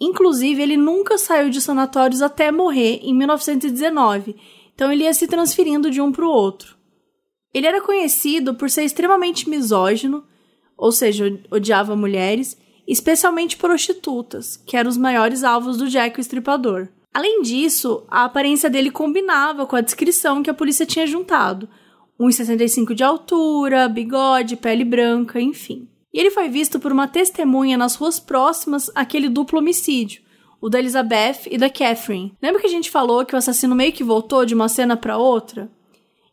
[0.00, 4.36] Inclusive, ele nunca saiu de sanatórios até morrer em 1919,
[4.72, 6.76] então ele ia se transferindo de um para o outro.
[7.52, 10.22] Ele era conhecido por ser extremamente misógino,
[10.78, 12.56] ou seja, odiava mulheres,
[12.86, 16.86] especialmente prostitutas, que eram os maiores alvos do Jack o Estripador.
[17.12, 21.68] Além disso, a aparência dele combinava com a descrição que a polícia tinha juntado–
[22.18, 25.88] 1,65 de altura, bigode, pele branca, enfim.
[26.12, 30.22] E ele foi visto por uma testemunha nas ruas próximas àquele duplo homicídio,
[30.60, 32.32] o da Elizabeth e da Catherine.
[32.40, 35.18] Lembra que a gente falou que o assassino meio que voltou de uma cena para
[35.18, 35.68] outra?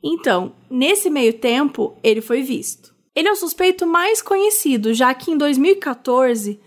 [0.03, 2.93] Então, nesse meio tempo, ele foi visto.
[3.15, 6.59] Ele é o suspeito mais conhecido, já que em 2014,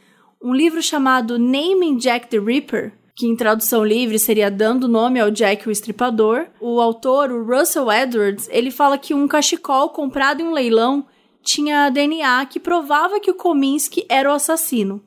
[0.43, 5.31] um livro chamado Naming Jack the Ripper que em tradução livre seria dando nome ao
[5.31, 6.47] Jack o Estripador.
[6.61, 11.07] O autor, o Russell Edwards, ele fala que um cachecol comprado em um leilão
[11.43, 15.03] tinha DNA que provava que o Kominsky era o assassino.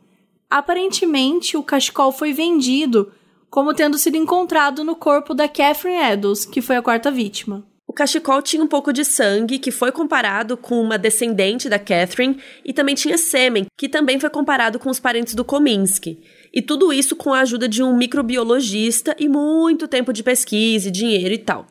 [0.49, 3.11] Aparentemente, o cachecol foi vendido
[3.49, 7.65] como tendo sido encontrado no corpo da Catherine Eddowes, que foi a quarta vítima.
[7.87, 12.37] O cachecol tinha um pouco de sangue, que foi comparado com uma descendente da Catherine,
[12.63, 16.21] e também tinha sêmen, que também foi comparado com os parentes do Kominsky.
[16.53, 20.91] E tudo isso com a ajuda de um microbiologista e muito tempo de pesquisa e
[20.91, 21.67] dinheiro e tal.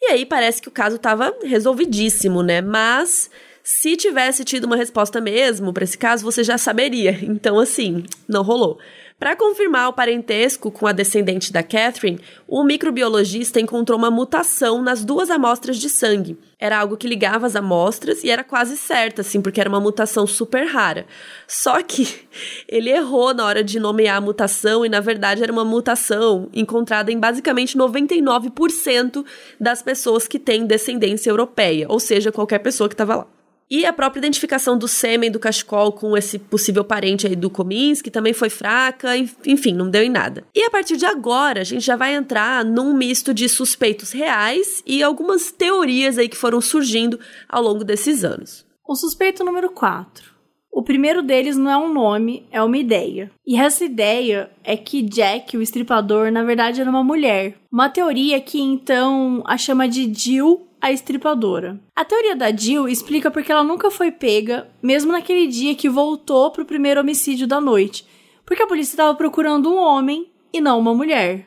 [0.00, 2.60] E aí parece que o caso estava resolvidíssimo, né?
[2.60, 3.30] Mas
[3.62, 7.18] se tivesse tido uma resposta mesmo para esse caso, você já saberia.
[7.22, 8.78] Então, assim, não rolou.
[9.18, 15.06] Para confirmar o parentesco com a descendente da Catherine, o microbiologista encontrou uma mutação nas
[15.06, 16.38] duas amostras de sangue.
[16.58, 20.26] Era algo que ligava as amostras e era quase certa, assim, porque era uma mutação
[20.26, 21.06] super rara.
[21.48, 22.28] Só que
[22.68, 27.10] ele errou na hora de nomear a mutação e, na verdade, era uma mutação encontrada
[27.10, 29.24] em basicamente 99%
[29.58, 33.35] das pessoas que têm descendência europeia, ou seja, qualquer pessoa que estava lá.
[33.68, 38.10] E a própria identificação do sêmen do cachecol com esse possível parente aí do Kominsky
[38.10, 40.44] também foi fraca, enfim, não deu em nada.
[40.54, 44.82] E a partir de agora, a gente já vai entrar num misto de suspeitos reais
[44.86, 48.64] e algumas teorias aí que foram surgindo ao longo desses anos.
[48.86, 50.36] O suspeito número 4.
[50.76, 53.30] O primeiro deles não é um nome, é uma ideia.
[53.46, 57.56] E essa ideia é que Jack, o estripador, na verdade era uma mulher.
[57.72, 61.80] Uma teoria que então a chama de Jill a estripadora.
[61.94, 66.50] A teoria da Jill explica porque ela nunca foi pega, mesmo naquele dia que voltou
[66.50, 68.06] para o primeiro homicídio da noite,
[68.44, 71.46] porque a polícia estava procurando um homem e não uma mulher.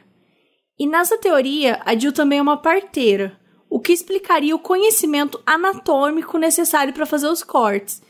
[0.78, 3.38] E nessa teoria, a Jill também é uma parteira,
[3.70, 8.02] o que explicaria o conhecimento anatômico necessário para fazer os cortes.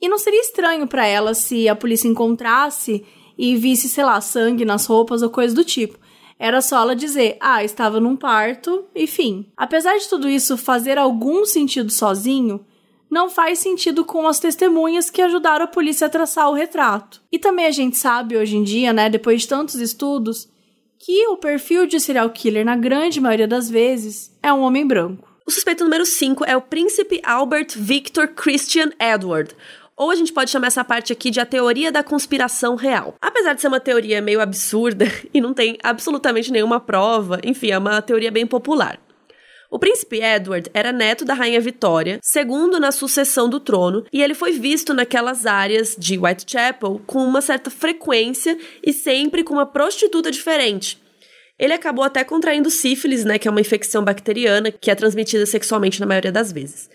[0.00, 3.04] E não seria estranho para ela se a polícia encontrasse
[3.38, 5.98] e visse, sei lá, sangue nas roupas ou coisa do tipo.
[6.38, 9.46] Era só ela dizer, ah, estava num parto, enfim.
[9.56, 12.64] Apesar de tudo isso fazer algum sentido sozinho,
[13.10, 17.22] não faz sentido com as testemunhas que ajudaram a polícia a traçar o retrato.
[17.30, 20.48] E também a gente sabe hoje em dia, né, depois de tantos estudos,
[20.98, 25.28] que o perfil de serial killer, na grande maioria das vezes, é um homem branco.
[25.46, 29.54] O suspeito número 5 é o príncipe Albert Victor Christian Edward,
[29.96, 33.14] ou a gente pode chamar essa parte aqui de a teoria da conspiração real.
[33.20, 37.78] Apesar de ser uma teoria meio absurda e não tem absolutamente nenhuma prova, enfim, é
[37.78, 38.98] uma teoria bem popular.
[39.70, 44.32] O príncipe Edward era neto da rainha Vitória, segundo na sucessão do trono, e ele
[44.32, 50.30] foi visto naquelas áreas de Whitechapel com uma certa frequência e sempre com uma prostituta
[50.30, 51.02] diferente.
[51.58, 55.98] Ele acabou até contraindo sífilis, né, que é uma infecção bacteriana que é transmitida sexualmente
[55.98, 56.88] na maioria das vezes.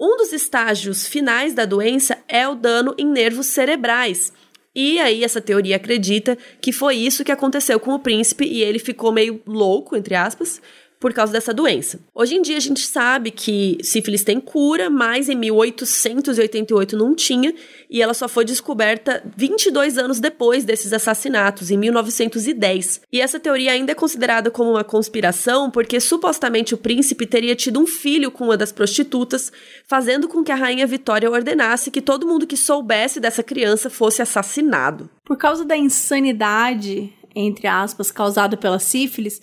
[0.00, 4.32] Um dos estágios finais da doença é o dano em nervos cerebrais.
[4.72, 8.78] E aí essa teoria acredita que foi isso que aconteceu com o príncipe e ele
[8.78, 10.62] ficou meio louco, entre aspas,
[11.00, 12.00] por causa dessa doença.
[12.14, 17.54] Hoje em dia a gente sabe que sífilis tem cura, mas em 1888 não tinha,
[17.88, 23.02] e ela só foi descoberta 22 anos depois desses assassinatos, em 1910.
[23.12, 27.80] E essa teoria ainda é considerada como uma conspiração porque supostamente o príncipe teria tido
[27.80, 29.52] um filho com uma das prostitutas,
[29.86, 34.22] fazendo com que a rainha Vitória ordenasse que todo mundo que soubesse dessa criança fosse
[34.22, 35.08] assassinado.
[35.24, 39.40] Por causa da insanidade, entre aspas, causada pela sífilis,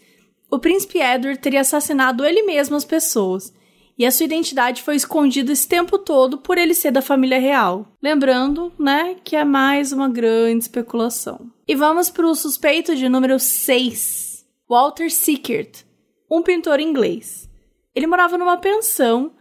[0.50, 3.54] o príncipe Edward teria assassinado ele mesmo as pessoas,
[3.98, 7.88] e a sua identidade foi escondida esse tempo todo por ele ser da família real.
[8.02, 11.50] Lembrando, né, que é mais uma grande especulação.
[11.68, 15.86] E vamos para o suspeito de número 6, Walter Sickert,
[16.30, 17.50] um pintor inglês.
[17.96, 19.32] Ele morava numa pensão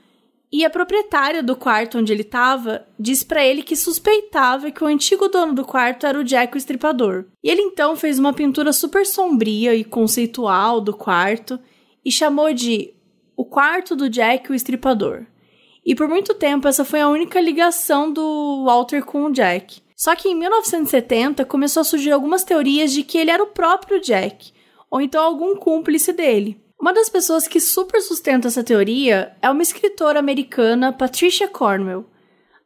[0.56, 4.86] e a proprietária do quarto onde ele estava disse para ele que suspeitava que o
[4.86, 7.24] antigo dono do quarto era o Jack o Estripador.
[7.42, 11.58] E ele então fez uma pintura super sombria e conceitual do quarto
[12.04, 12.94] e chamou de
[13.36, 15.26] O Quarto do Jack o Estripador.
[15.84, 19.82] E por muito tempo essa foi a única ligação do Walter com o Jack.
[19.96, 24.00] Só que em 1970 começou a surgir algumas teorias de que ele era o próprio
[24.00, 24.52] Jack,
[24.88, 26.63] ou então algum cúmplice dele.
[26.84, 32.04] Uma das pessoas que super sustenta essa teoria é uma escritora americana, Patricia Cornwell.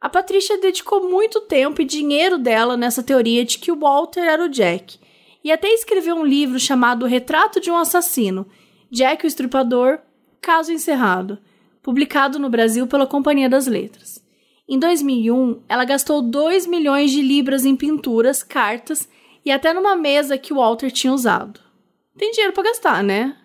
[0.01, 4.43] A Patricia dedicou muito tempo e dinheiro dela nessa teoria de que o Walter era
[4.43, 4.99] o Jack,
[5.41, 8.45] e até escreveu um livro chamado Retrato de um Assassino,
[8.91, 9.99] Jack o Estripador,
[10.41, 11.39] Caso Encerrado,
[11.81, 14.21] publicado no Brasil pela Companhia das Letras.
[14.67, 19.07] Em 2001, ela gastou 2 milhões de libras em pinturas, cartas
[19.45, 21.61] e até numa mesa que o Walter tinha usado.
[22.17, 23.38] Tem dinheiro para gastar, né?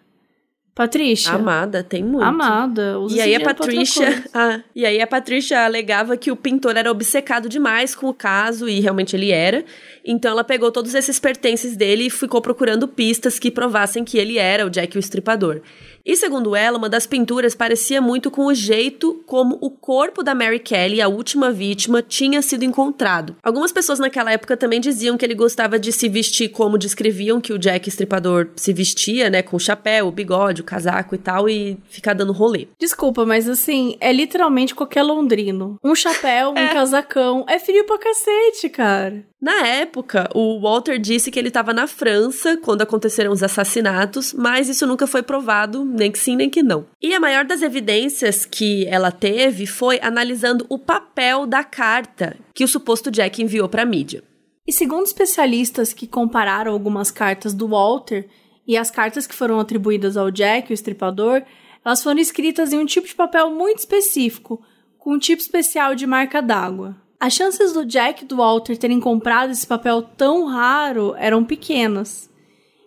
[0.75, 1.33] Patrícia.
[1.33, 2.25] Amada, tem muito.
[2.25, 2.99] Amada.
[2.99, 6.91] Usa e aí a Patrícia, ah, e aí a Patrícia alegava que o pintor era
[6.91, 9.64] obcecado demais com o caso e realmente ele era.
[10.05, 14.37] Então ela pegou todos esses pertences dele e ficou procurando pistas que provassem que ele
[14.37, 15.61] era o Jack o Estripador.
[16.05, 20.34] E segundo ela, uma das pinturas parecia muito com o jeito como o corpo da
[20.34, 23.36] Mary Kelly, a última vítima, tinha sido encontrado.
[23.42, 27.55] Algumas pessoas naquela época também diziam que ele gostava de se vestir como descreviam que
[27.55, 31.48] o Jack Estripador se vestia, né, com o chapéu, o bigode, o casaco e tal,
[31.48, 32.68] e ficar dando rolê.
[32.78, 35.78] Desculpa, mas assim, é literalmente qualquer londrino.
[35.82, 36.68] Um chapéu, um é.
[36.72, 37.46] casacão.
[37.48, 39.24] É frio pra cacete, cara.
[39.45, 44.70] Na época, o Walter disse que ele estava na França quando aconteceram os assassinatos, mas
[44.70, 46.86] isso nunca foi provado, nem que sim, nem que não.
[46.99, 52.64] E a maior das evidências que ela teve foi analisando o papel da carta que
[52.64, 54.24] o suposto Jack enviou para a mídia.
[54.66, 58.26] E segundo especialistas que compararam algumas cartas do Walter
[58.66, 61.42] e as cartas que foram atribuídas ao Jack, o estripador,
[61.84, 64.62] elas foram escritas em um tipo de papel muito específico,
[64.97, 66.97] com um tipo especial de marca d'água.
[67.19, 72.31] As chances do Jack e do Walter terem comprado esse papel tão raro eram pequenas.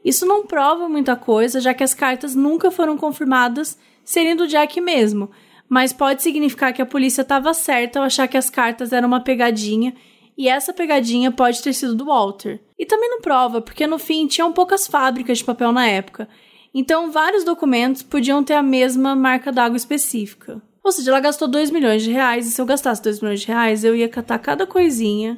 [0.04, 4.80] Isso não prova muita coisa, já que as cartas nunca foram confirmadas serem do Jack
[4.80, 5.30] mesmo,
[5.68, 9.20] mas pode significar que a polícia estava certa ao achar que as cartas eram uma
[9.20, 9.94] pegadinha
[10.38, 12.62] e essa pegadinha pode ter sido do Walter.
[12.78, 16.30] E também não prova, porque no fim tinham poucas fábricas de papel na época,
[16.74, 20.62] então vários documentos podiam ter a mesma marca d'água específica.
[20.88, 23.48] Ou seja, ela gastou 2 milhões de reais, e se eu gastasse 2 milhões de
[23.48, 25.38] reais, eu ia catar cada coisinha.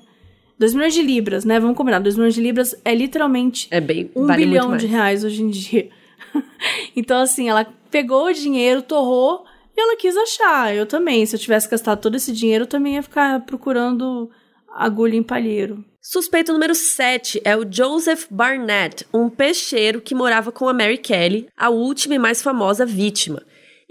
[0.60, 1.60] 2 milhões de libras, né?
[1.60, 1.98] Vamos combinar.
[1.98, 5.50] 2 milhões de libras é literalmente é bem, um vale bilhão de reais hoje em
[5.50, 5.90] dia.
[6.96, 9.44] então, assim, ela pegou o dinheiro, torrou
[9.76, 10.76] e ela quis achar.
[10.76, 11.26] Eu também.
[11.26, 14.30] Se eu tivesse gastado todo esse dinheiro, eu também ia ficar procurando
[14.72, 15.84] agulha em palheiro.
[16.00, 21.48] Suspeito número 7 é o Joseph Barnett, um peixeiro que morava com a Mary Kelly,
[21.58, 23.42] a última e mais famosa vítima.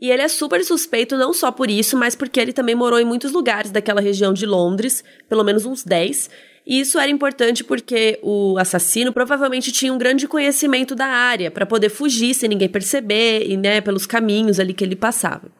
[0.00, 3.04] E ele é super suspeito não só por isso, mas porque ele também morou em
[3.04, 6.30] muitos lugares daquela região de Londres, pelo menos uns 10.
[6.64, 11.66] E isso era importante porque o assassino provavelmente tinha um grande conhecimento da área para
[11.66, 15.50] poder fugir sem ninguém perceber e, né, pelos caminhos ali que ele passava.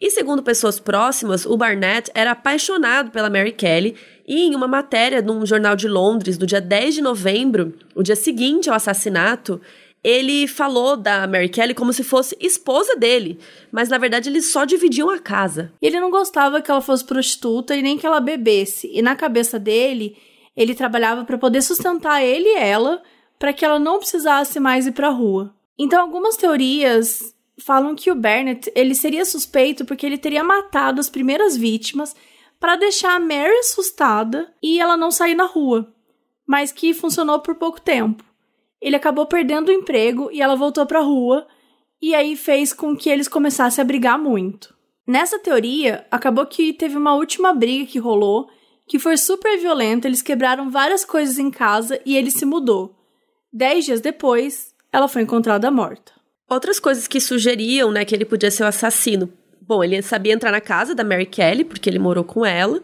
[0.00, 3.94] E segundo pessoas próximas, o Barnett era apaixonado pela Mary Kelly
[4.26, 8.16] e em uma matéria num jornal de Londres, no dia 10 de novembro, o dia
[8.16, 9.60] seguinte ao assassinato,
[10.02, 13.38] ele falou da Mary Kelly como se fosse esposa dele,
[13.70, 15.72] mas na verdade eles só dividiam a casa.
[15.80, 18.90] Ele não gostava que ela fosse prostituta e nem que ela bebesse.
[18.92, 20.16] E na cabeça dele,
[20.56, 23.02] ele trabalhava para poder sustentar ele e ela,
[23.38, 25.54] para que ela não precisasse mais ir para a rua.
[25.78, 31.10] Então algumas teorias falam que o Bernett ele seria suspeito porque ele teria matado as
[31.10, 32.16] primeiras vítimas
[32.58, 35.92] para deixar a Mary assustada e ela não sair na rua,
[36.46, 38.29] mas que funcionou por pouco tempo.
[38.80, 41.46] Ele acabou perdendo o emprego e ela voltou para a rua,
[42.00, 44.74] e aí fez com que eles começassem a brigar muito.
[45.06, 48.48] Nessa teoria, acabou que teve uma última briga que rolou,
[48.86, 52.96] que foi super violenta, eles quebraram várias coisas em casa e ele se mudou.
[53.52, 56.12] Dez dias depois, ela foi encontrada morta.
[56.48, 59.32] Outras coisas que sugeriam, né, que ele podia ser o assassino.
[59.60, 62.82] Bom, ele sabia entrar na casa da Mary Kelly, porque ele morou com ela.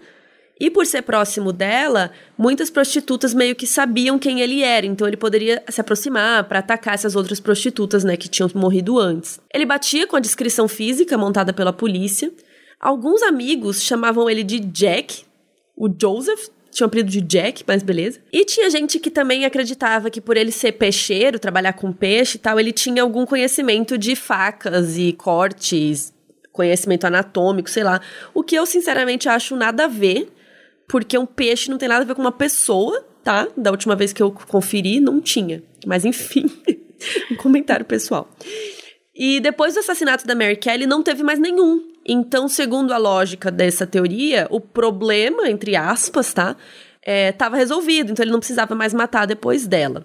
[0.59, 5.17] E por ser próximo dela, muitas prostitutas meio que sabiam quem ele era, então ele
[5.17, 9.39] poderia se aproximar para atacar essas outras prostitutas, né, que tinham morrido antes.
[9.53, 12.33] Ele batia com a descrição física montada pela polícia.
[12.81, 15.25] Alguns amigos chamavam ele de Jack,
[15.77, 18.21] o Joseph, tinha o apelido de Jack, mas beleza.
[18.33, 22.41] E tinha gente que também acreditava que por ele ser peixeiro, trabalhar com peixe e
[22.41, 26.13] tal, ele tinha algum conhecimento de facas e cortes,
[26.53, 28.01] conhecimento anatômico, sei lá.
[28.35, 30.29] O que eu sinceramente acho nada a ver,
[30.89, 33.49] porque um peixe não tem nada a ver com uma pessoa, tá?
[33.57, 35.63] Da última vez que eu conferi, não tinha.
[35.85, 36.47] Mas enfim,
[37.31, 38.29] um comentário pessoal.
[39.15, 41.83] E depois do assassinato da Mary Kelly, não teve mais nenhum.
[42.07, 46.57] Então, segundo a lógica dessa teoria, o problema, entre aspas, tá?
[47.03, 50.05] Estava é, resolvido, então ele não precisava mais matar depois dela.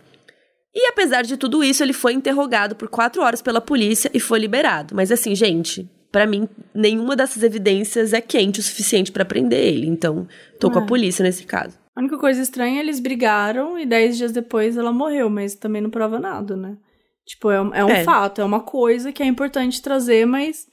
[0.73, 4.39] E apesar de tudo isso, ele foi interrogado por quatro horas pela polícia e foi
[4.39, 4.95] liberado.
[4.95, 9.87] Mas assim, gente, para mim, nenhuma dessas evidências é quente o suficiente para prender ele.
[9.87, 10.27] Então,
[10.59, 10.73] tô é.
[10.73, 10.85] com a é.
[10.85, 11.79] polícia nesse caso.
[11.95, 15.81] A única coisa estranha é eles brigaram e dez dias depois ela morreu, mas também
[15.81, 16.77] não prova nada, né?
[17.25, 18.03] Tipo, é, é um é.
[18.03, 20.67] fato, é uma coisa que é importante trazer, mas.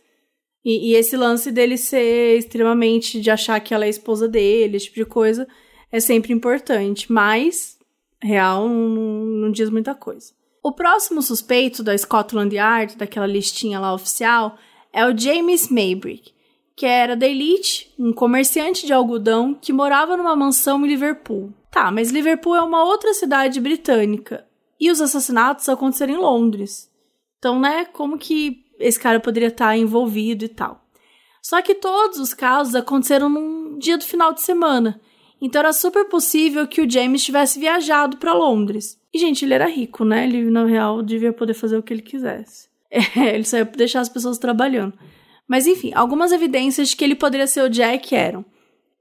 [0.64, 3.20] E, e, esse lance dele ser extremamente.
[3.20, 5.46] de achar que ela é esposa dele, esse tipo de coisa,
[5.92, 7.10] é sempre importante.
[7.12, 7.78] Mas,
[8.20, 10.32] real, não, não diz muita coisa.
[10.62, 14.58] O próximo suspeito da Scotland Yard, daquela listinha lá oficial,
[14.98, 16.32] é o James Maybrick,
[16.74, 21.52] que era da Elite, um comerciante de algodão que morava numa mansão em Liverpool.
[21.70, 24.44] Tá, mas Liverpool é uma outra cidade britânica
[24.80, 26.90] e os assassinatos aconteceram em Londres.
[27.38, 30.84] Então, né, como que esse cara poderia estar envolvido e tal.
[31.40, 35.00] Só que todos os casos aconteceram num dia do final de semana.
[35.40, 39.00] Então era super possível que o James tivesse viajado para Londres.
[39.14, 40.24] E, gente, ele era rico, né?
[40.24, 42.67] Ele, na real, devia poder fazer o que ele quisesse.
[42.90, 44.94] É, ele só ia deixar as pessoas trabalhando.
[45.46, 48.44] Mas, enfim, algumas evidências de que ele poderia ser o Jack eram: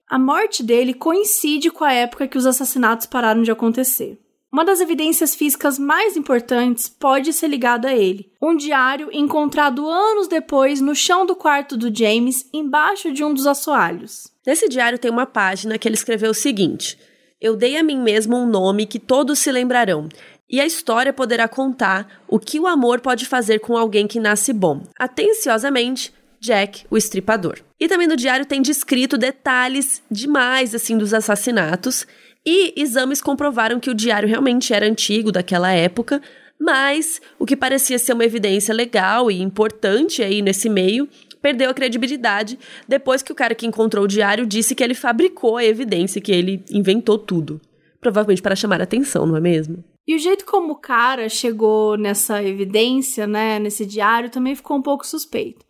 [0.09, 4.17] a morte dele coincide com a época que os assassinatos pararam de acontecer.
[4.49, 8.31] Uma das evidências físicas mais importantes pode ser ligada a ele.
[8.41, 13.45] Um diário encontrado anos depois no chão do quarto do James, embaixo de um dos
[13.45, 14.31] assoalhos.
[14.45, 16.97] Nesse diário tem uma página que ele escreveu o seguinte:
[17.41, 20.07] Eu dei a mim mesmo um nome que todos se lembrarão.
[20.49, 24.53] E a história poderá contar o que o amor pode fazer com alguém que nasce
[24.53, 24.81] bom.
[24.97, 27.59] Atenciosamente, Jack, o estripador.
[27.79, 32.07] E também no diário tem descrito detalhes demais assim dos assassinatos
[32.45, 36.21] e exames comprovaram que o diário realmente era antigo daquela época,
[36.59, 41.09] mas o que parecia ser uma evidência legal e importante aí nesse meio
[41.41, 45.57] perdeu a credibilidade depois que o cara que encontrou o diário disse que ele fabricou
[45.57, 47.59] a evidência, que ele inventou tudo.
[47.99, 49.83] Provavelmente para chamar atenção, não é mesmo?
[50.07, 54.81] E o jeito como o cara chegou nessa evidência, né, nesse diário, também ficou um
[54.81, 55.65] pouco suspeito.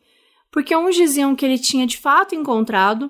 [0.51, 3.09] Porque uns diziam que ele tinha de fato encontrado,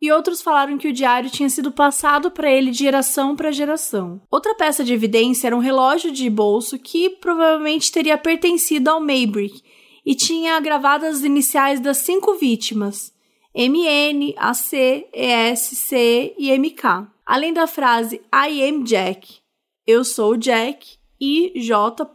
[0.00, 4.20] e outros falaram que o diário tinha sido passado para ele de geração para geração.
[4.30, 9.60] Outra peça de evidência era um relógio de bolso que provavelmente teria pertencido ao Maybrick
[10.06, 13.12] e tinha gravadas as iniciais das cinco vítimas:
[13.52, 17.08] MN, AC, ES, C e MK.
[17.26, 19.40] Além da frase I am Jack,
[19.88, 22.06] eu sou Jack e J.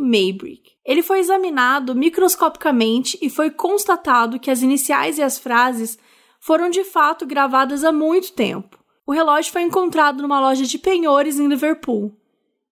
[0.00, 0.72] Maybrick.
[0.82, 5.98] Ele foi examinado microscopicamente e foi constatado que as iniciais e as frases
[6.40, 8.82] foram de fato gravadas há muito tempo.
[9.06, 12.16] O relógio foi encontrado numa loja de penhores em Liverpool.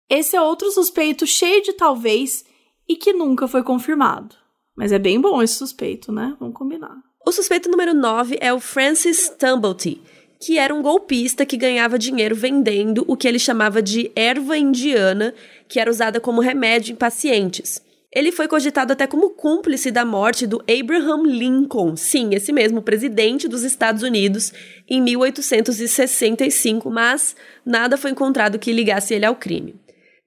[0.08, 2.42] Esse é outro suspeito cheio de talvez
[2.88, 4.36] e que nunca foi confirmado.
[4.74, 6.34] Mas é bem bom esse suspeito, né?
[6.40, 6.96] Vamos combinar.
[7.26, 10.00] O suspeito número 9 é o Francis Tumblety,
[10.38, 15.34] que era um golpista que ganhava dinheiro vendendo o que ele chamava de erva indiana,
[15.68, 17.84] que era usada como remédio em pacientes.
[18.12, 23.46] Ele foi cogitado até como cúmplice da morte do Abraham Lincoln, sim, esse mesmo presidente
[23.46, 24.52] dos Estados Unidos,
[24.88, 29.74] em 1865, mas nada foi encontrado que ligasse ele ao crime.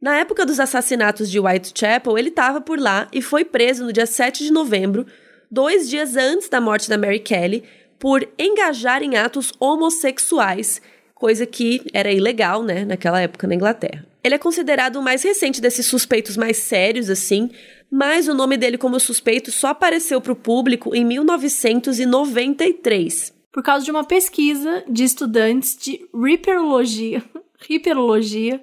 [0.02, 4.06] Na época dos assassinatos de Whitechapel, ele estava por lá e foi preso no dia
[4.06, 5.06] 7 de novembro,
[5.50, 7.64] dois dias antes da morte da Mary Kelly,
[8.00, 10.82] por engajar em atos homossexuais,
[11.14, 14.08] coisa que era ilegal, né, naquela época na Inglaterra.
[14.24, 17.52] Ele é considerado o mais recente desses suspeitos mais sérios, assim,
[17.92, 23.34] mas o nome dele como suspeito só apareceu para o público em 1993.
[23.52, 27.24] Por causa de uma pesquisa de estudantes de riperologia,
[27.68, 28.62] riperologia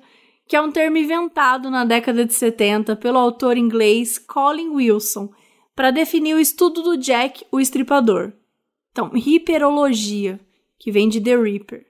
[0.49, 5.31] que é um termo inventado na década de 70 pelo autor inglês Colin Wilson
[5.75, 8.33] para definir o estudo do Jack, o estripador.
[8.97, 10.41] Então, hiperologia,
[10.79, 11.85] que vem de The Reaper.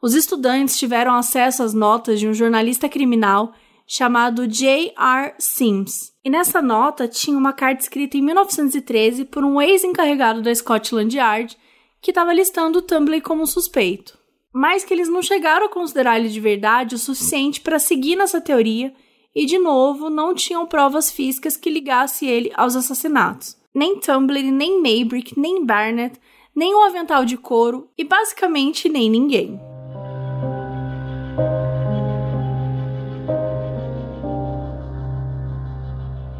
[0.00, 3.52] Os estudantes tiveram acesso às notas de um jornalista criminal
[3.86, 5.34] chamado J.R.
[5.38, 6.10] Sims.
[6.24, 11.54] E nessa nota tinha uma carta escrita em 1913 por um ex-encarregado da Scotland Yard
[12.00, 14.16] que estava listando o como suspeito.
[14.50, 18.40] Mas que eles não chegaram a considerar ele de verdade o suficiente para seguir nessa
[18.40, 18.94] teoria
[19.34, 23.54] e, de novo, não tinham provas físicas que ligassem ele aos assassinatos.
[23.74, 26.18] Nem Tumblr, nem Maybrick, nem Barnett,
[26.58, 29.60] nem o avental de couro e basicamente nem ninguém.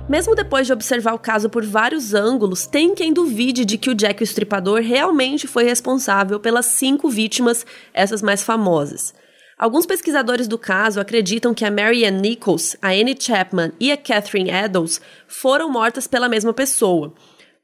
[0.09, 3.95] Mesmo depois de observar o caso por vários ângulos, tem quem duvide de que o
[3.95, 7.65] Jack o Estripador realmente foi responsável pelas cinco vítimas,
[7.95, 9.15] essas mais famosas.
[9.57, 13.97] Alguns pesquisadores do caso acreditam que a Mary Ann Nichols, a Annie Chapman e a
[13.97, 17.15] Catherine Eddowes foram mortas pela mesma pessoa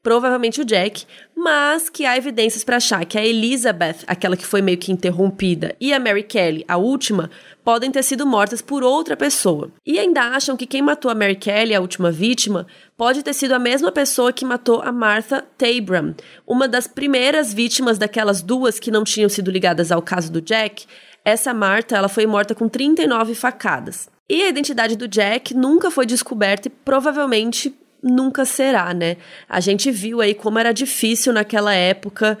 [0.05, 1.03] provavelmente o Jack,
[1.35, 5.75] mas que há evidências para achar que a Elizabeth, aquela que foi meio que interrompida,
[5.81, 7.31] e a Mary Kelly, a última,
[7.63, 9.71] podem ter sido mortas por outra pessoa.
[9.83, 13.53] E ainda acham que quem matou a Mary Kelly, a última vítima, pode ter sido
[13.53, 16.13] a mesma pessoa que matou a Martha Tabram,
[16.45, 20.85] uma das primeiras vítimas daquelas duas que não tinham sido ligadas ao caso do Jack.
[21.25, 24.07] Essa Martha, ela foi morta com 39 facadas.
[24.29, 27.75] E a identidade do Jack nunca foi descoberta e provavelmente
[28.05, 29.17] nunca será, né?
[29.49, 32.37] A gente viu aí como era difícil naquela época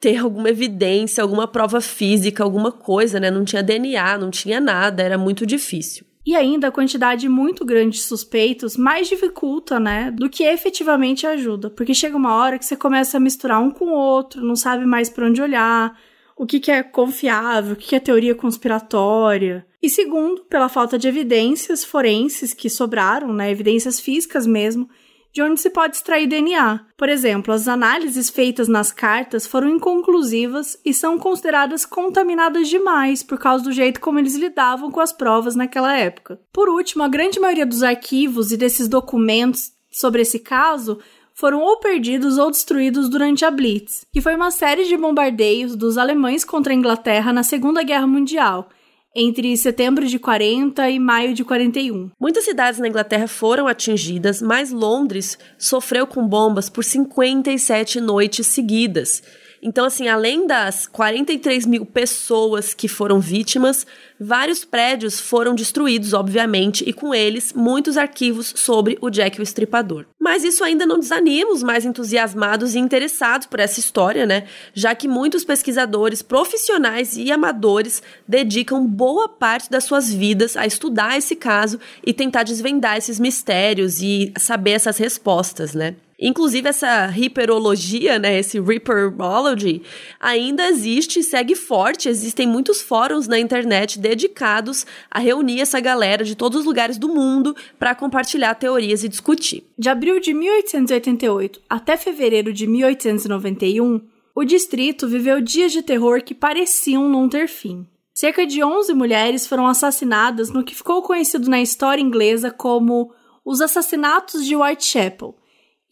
[0.00, 3.30] ter alguma evidência, alguma prova física, alguma coisa, né?
[3.30, 6.04] Não tinha DNA, não tinha nada, era muito difícil.
[6.26, 11.68] E ainda a quantidade muito grande de suspeitos mais dificulta, né, do que efetivamente ajuda.
[11.68, 14.86] Porque chega uma hora que você começa a misturar um com o outro, não sabe
[14.86, 15.94] mais para onde olhar,
[16.34, 19.66] o que, que é confiável, o que, que é teoria conspiratória.
[19.82, 24.88] E segundo, pela falta de evidências forenses que sobraram, né, evidências físicas mesmo,
[25.34, 26.86] de onde se pode extrair DNA.
[26.96, 33.36] Por exemplo, as análises feitas nas cartas foram inconclusivas e são consideradas contaminadas demais por
[33.36, 36.40] causa do jeito como eles lidavam com as provas naquela época.
[36.52, 41.00] Por último, a grande maioria dos arquivos e desses documentos sobre esse caso
[41.34, 45.98] foram ou perdidos ou destruídos durante a Blitz, que foi uma série de bombardeios dos
[45.98, 48.68] alemães contra a Inglaterra na Segunda Guerra Mundial,
[49.14, 52.10] entre setembro de 40 e maio de 41.
[52.18, 59.22] Muitas cidades na Inglaterra foram atingidas, mas Londres sofreu com bombas por 57 noites seguidas.
[59.66, 63.86] Então, assim, além das 43 mil pessoas que foram vítimas,
[64.20, 70.04] vários prédios foram destruídos, obviamente, e com eles muitos arquivos sobre o Jack o Estripador.
[70.20, 74.46] Mas isso ainda não desanima os mais entusiasmados e interessados por essa história, né?
[74.74, 81.16] Já que muitos pesquisadores profissionais e amadores dedicam boa parte das suas vidas a estudar
[81.16, 85.96] esse caso e tentar desvendar esses mistérios e saber essas respostas, né?
[86.18, 89.82] Inclusive, essa hiperologia, né, esse Reaperology,
[90.20, 92.08] ainda existe e segue forte.
[92.08, 97.08] Existem muitos fóruns na internet dedicados a reunir essa galera de todos os lugares do
[97.08, 99.64] mundo para compartilhar teorias e discutir.
[99.76, 104.00] De abril de 1888 até fevereiro de 1891,
[104.34, 107.86] o distrito viveu dias de terror que pareciam não ter fim.
[108.12, 113.12] Cerca de 11 mulheres foram assassinadas no que ficou conhecido na história inglesa como
[113.44, 115.34] os assassinatos de Whitechapel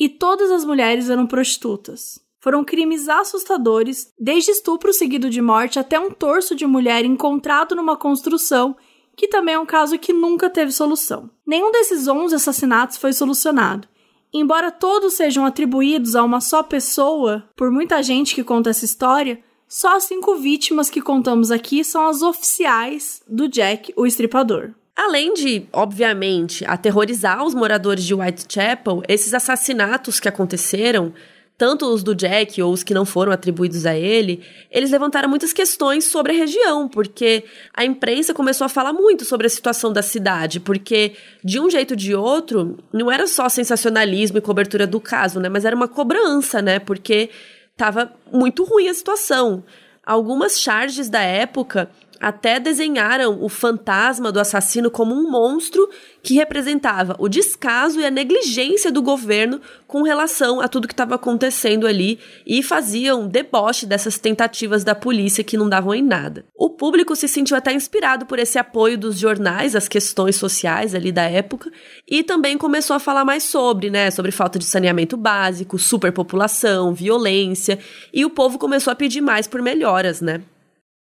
[0.02, 2.18] e todas as mulheres eram prostitutas.
[2.40, 7.96] Foram crimes assustadores, desde estupro seguido de morte até um torso de mulher encontrado numa
[7.96, 8.74] construção,
[9.16, 11.30] que também é um caso que nunca teve solução.
[11.46, 13.86] Nenhum desses 11 assassinatos foi solucionado.
[14.34, 19.40] Embora todos sejam atribuídos a uma só pessoa, por muita gente que conta essa história,
[19.68, 24.74] só as cinco vítimas que contamos aqui são as oficiais do Jack, o Estripador.
[24.96, 31.14] Além de, obviamente, aterrorizar os moradores de Whitechapel, esses assassinatos que aconteceram,
[31.56, 35.52] tanto os do Jack ou os que não foram atribuídos a ele, eles levantaram muitas
[35.52, 40.02] questões sobre a região, porque a imprensa começou a falar muito sobre a situação da
[40.02, 41.12] cidade, porque
[41.42, 45.48] de um jeito ou de outro, não era só sensacionalismo e cobertura do caso, né,
[45.48, 47.30] mas era uma cobrança, né, porque
[47.70, 49.64] estava muito ruim a situação.
[50.04, 51.88] Algumas charges da época
[52.22, 55.90] até desenharam o fantasma do assassino como um monstro
[56.22, 61.16] que representava o descaso e a negligência do governo com relação a tudo que estava
[61.16, 66.44] acontecendo ali e faziam deboche dessas tentativas da polícia que não davam em nada.
[66.54, 71.10] O público se sentiu até inspirado por esse apoio dos jornais às questões sociais ali
[71.10, 71.72] da época
[72.08, 77.80] e também começou a falar mais sobre, né, sobre falta de saneamento básico, superpopulação, violência,
[78.14, 80.40] e o povo começou a pedir mais por melhoras, né?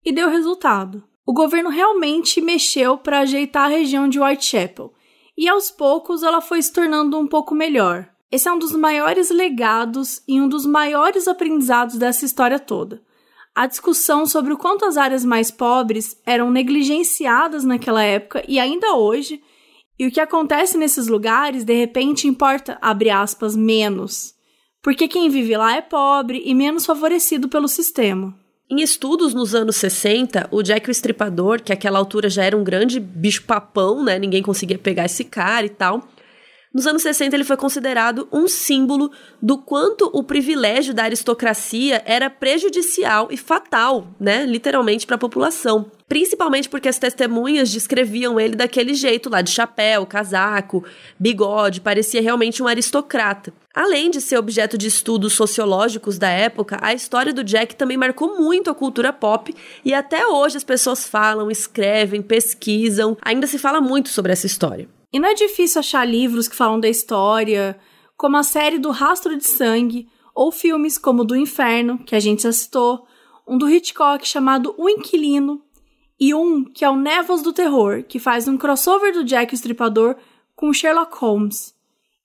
[0.03, 4.93] E deu resultado o governo realmente mexeu para ajeitar a região de Whitechapel,
[5.37, 8.09] e aos poucos ela foi se tornando um pouco melhor.
[8.31, 13.01] Esse é um dos maiores legados e um dos maiores aprendizados dessa história toda.
[13.53, 18.95] A discussão sobre o quanto as áreas mais pobres eram negligenciadas naquela época e ainda
[18.95, 19.41] hoje,
[19.99, 24.33] e o que acontece nesses lugares de repente importa, abre aspas, menos.
[24.81, 28.40] Porque quem vive lá é pobre e menos favorecido pelo sistema.
[28.71, 32.63] Em estudos nos anos 60, o Jack o Estripador, que àquela altura já era um
[32.63, 34.17] grande bicho-papão, né?
[34.17, 36.07] Ninguém conseguia pegar esse cara e tal.
[36.73, 39.11] Nos anos 60, ele foi considerado um símbolo
[39.41, 45.91] do quanto o privilégio da aristocracia era prejudicial e fatal, né, literalmente, para a população.
[46.07, 50.81] Principalmente porque as testemunhas descreviam ele daquele jeito lá, de chapéu, casaco,
[51.19, 53.53] bigode, parecia realmente um aristocrata.
[53.73, 58.37] Além de ser objeto de estudos sociológicos da época, a história do Jack também marcou
[58.37, 59.53] muito a cultura pop
[59.83, 64.87] e até hoje as pessoas falam, escrevem, pesquisam, ainda se fala muito sobre essa história.
[65.11, 67.79] E não é difícil achar livros que falam da história,
[68.15, 72.43] como a série do Rastro de Sangue, ou filmes como Do Inferno, que a gente
[72.43, 73.05] já citou,
[73.47, 75.61] um do Hitchcock chamado O Inquilino,
[76.19, 80.15] e um que é o Névoas do Terror, que faz um crossover do Jack Estripador
[80.55, 81.73] com Sherlock Holmes.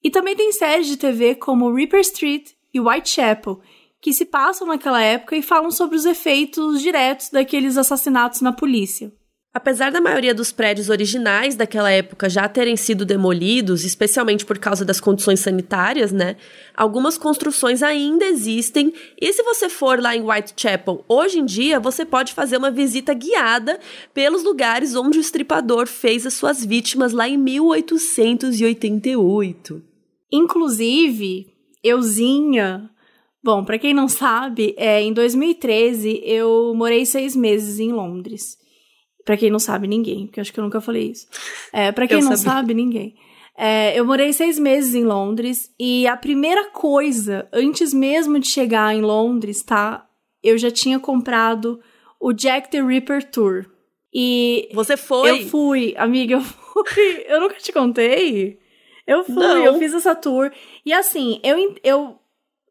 [0.05, 3.61] E também tem séries de TV como Reaper Street e Whitechapel,
[4.01, 9.13] que se passam naquela época e falam sobre os efeitos diretos daqueles assassinatos na polícia.
[9.57, 14.85] Apesar da maioria dos prédios originais daquela época já terem sido demolidos, especialmente por causa
[14.85, 16.37] das condições sanitárias, né?
[16.77, 18.93] Algumas construções ainda existem.
[19.19, 23.15] E se você for lá em Whitechapel hoje em dia, você pode fazer uma visita
[23.15, 23.81] guiada
[24.13, 29.83] pelos lugares onde o estripador fez as suas vítimas lá em 1888.
[30.31, 31.47] Inclusive,
[31.83, 32.91] euzinha.
[33.43, 38.66] Bom, para quem não sabe, é, em 2013 eu morei seis meses em Londres.
[39.27, 41.27] Pra quem não sabe, ninguém, porque acho que eu nunca falei isso.
[41.73, 42.53] É, pra quem eu não sabia.
[42.53, 43.17] sabe, ninguém.
[43.59, 48.95] É, eu morei seis meses em Londres e a primeira coisa, antes mesmo de chegar
[48.95, 50.07] em Londres, tá?
[50.41, 51.81] Eu já tinha comprado
[52.21, 53.67] o Jack the Ripper Tour.
[54.15, 54.69] E.
[54.73, 55.43] Você foi?
[55.43, 57.25] Eu fui, amiga, eu fui.
[57.27, 58.61] Eu nunca te contei.
[59.07, 59.65] Eu fui, não.
[59.65, 60.53] eu fiz essa tour.
[60.85, 62.19] E assim, eu, eu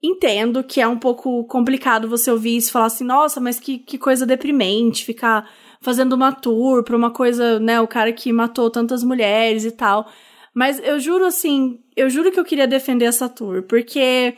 [0.03, 3.79] entendo que é um pouco complicado você ouvir isso e falar assim, nossa, mas que,
[3.79, 5.49] que coisa deprimente ficar
[5.85, 10.11] fazendo uma tour pra uma coisa, né, o cara que matou tantas mulheres e tal.
[10.51, 14.33] Mas eu juro assim, eu juro que eu queria defender essa tour, porque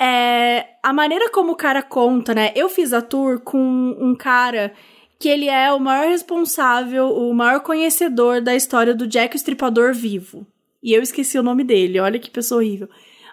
[0.00, 2.52] é, a maneira como o cara conta, né?
[2.56, 4.74] Eu fiz a tour com um cara
[5.20, 9.94] que ele é o maior responsável, o maior conhecedor da história do Jack o Estripador
[9.94, 10.44] vivo.
[10.82, 12.88] E eu esqueci o nome dele, olha que pessoa horrível.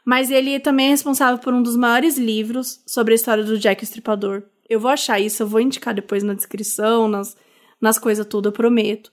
[0.06, 3.82] Mas ele também é responsável por um dos maiores livros sobre a história do Jack
[3.82, 4.44] o Estripador.
[4.72, 7.36] Eu vou achar isso, eu vou indicar depois na descrição, nas,
[7.82, 9.12] nas coisas tudo, eu prometo.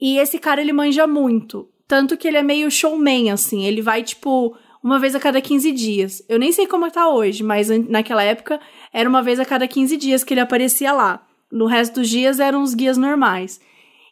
[0.00, 1.68] E esse cara, ele manja muito.
[1.86, 3.64] Tanto que ele é meio showman, assim.
[3.64, 6.20] Ele vai, tipo, uma vez a cada 15 dias.
[6.28, 8.60] Eu nem sei como tá hoje, mas naquela época
[8.92, 11.24] era uma vez a cada 15 dias que ele aparecia lá.
[11.48, 13.60] No resto dos dias eram os guias normais.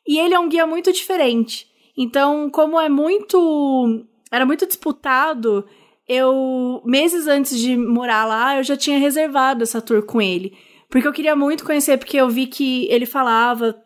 [0.07, 1.66] E ele é um guia muito diferente.
[1.99, 4.07] Então, como é muito.
[4.30, 5.66] Era muito disputado,
[6.09, 6.80] eu.
[6.84, 10.57] Meses antes de morar lá, eu já tinha reservado essa tour com ele.
[10.89, 13.76] Porque eu queria muito conhecer, porque eu vi que ele falava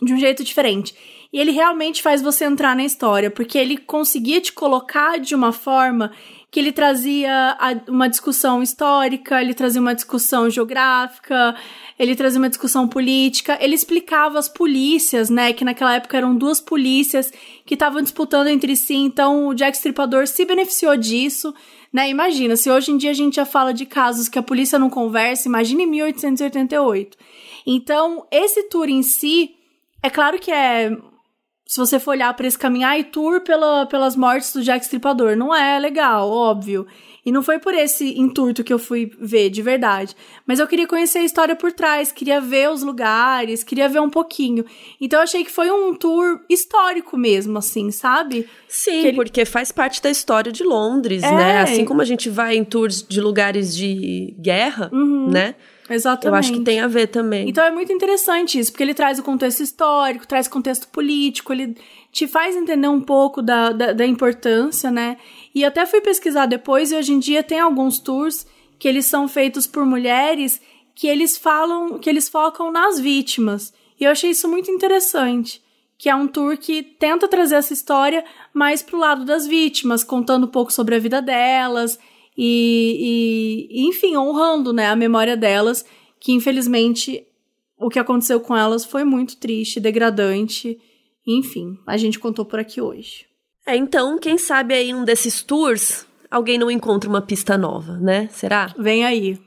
[0.00, 0.94] de um jeito diferente.
[1.32, 5.52] E ele realmente faz você entrar na história, porque ele conseguia te colocar de uma
[5.52, 6.12] forma
[6.50, 7.56] que ele trazia
[7.88, 11.54] uma discussão histórica, ele trazia uma discussão geográfica,
[11.98, 16.60] ele trazia uma discussão política, ele explicava as polícias, né, que naquela época eram duas
[16.60, 17.32] polícias
[17.64, 21.52] que estavam disputando entre si, então o Jack Stripador se beneficiou disso,
[21.92, 22.08] né?
[22.10, 24.90] Imagina, se hoje em dia a gente já fala de casos que a polícia não
[24.90, 27.16] conversa, imagine em 1888.
[27.66, 29.54] Então, esse tour em si,
[30.02, 30.96] é claro que é
[31.66, 35.36] se você for olhar para esse caminho, ai, tour pela, pelas mortes do Jack Stripador,
[35.36, 36.86] não é legal, óbvio.
[37.24, 40.14] E não foi por esse intuito que eu fui ver, de verdade.
[40.46, 44.08] Mas eu queria conhecer a história por trás, queria ver os lugares, queria ver um
[44.08, 44.64] pouquinho.
[45.00, 48.48] Então eu achei que foi um tour histórico mesmo, assim, sabe?
[48.68, 49.16] Sim, ele...
[49.16, 51.32] porque faz parte da história de Londres, é.
[51.32, 51.62] né?
[51.62, 55.28] Assim como a gente vai em tours de lugares de guerra, uhum.
[55.28, 55.56] né?
[55.88, 56.26] Exatamente.
[56.26, 57.48] Eu acho que tem a ver também.
[57.48, 61.76] Então é muito interessante isso, porque ele traz o contexto histórico, traz contexto político, ele
[62.12, 65.16] te faz entender um pouco da, da, da importância, né?
[65.54, 68.46] E até fui pesquisar depois, e hoje em dia tem alguns tours
[68.78, 70.60] que eles são feitos por mulheres
[70.94, 73.72] que eles falam, que eles focam nas vítimas.
[74.00, 75.62] E eu achei isso muito interessante.
[75.98, 78.22] Que é um tour que tenta trazer essa história
[78.52, 81.98] mais pro lado das vítimas, contando um pouco sobre a vida delas
[82.36, 85.84] e, e enfim, honrando né, a memória delas,
[86.20, 87.26] que infelizmente
[87.78, 90.78] o que aconteceu com elas foi muito triste, degradante.
[91.26, 93.26] Enfim, a gente contou por aqui hoje.
[93.66, 98.28] É, então, quem sabe aí um desses tours, alguém não encontra uma pista nova, né?
[98.28, 98.72] Será?
[98.78, 99.38] Vem aí.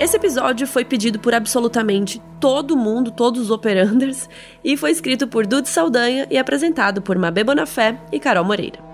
[0.00, 4.30] Esse episódio foi pedido por absolutamente todo mundo, todos os operanders,
[4.64, 8.89] e foi escrito por Dude Saldanha e apresentado por Mabê Bonafé e Carol Moreira.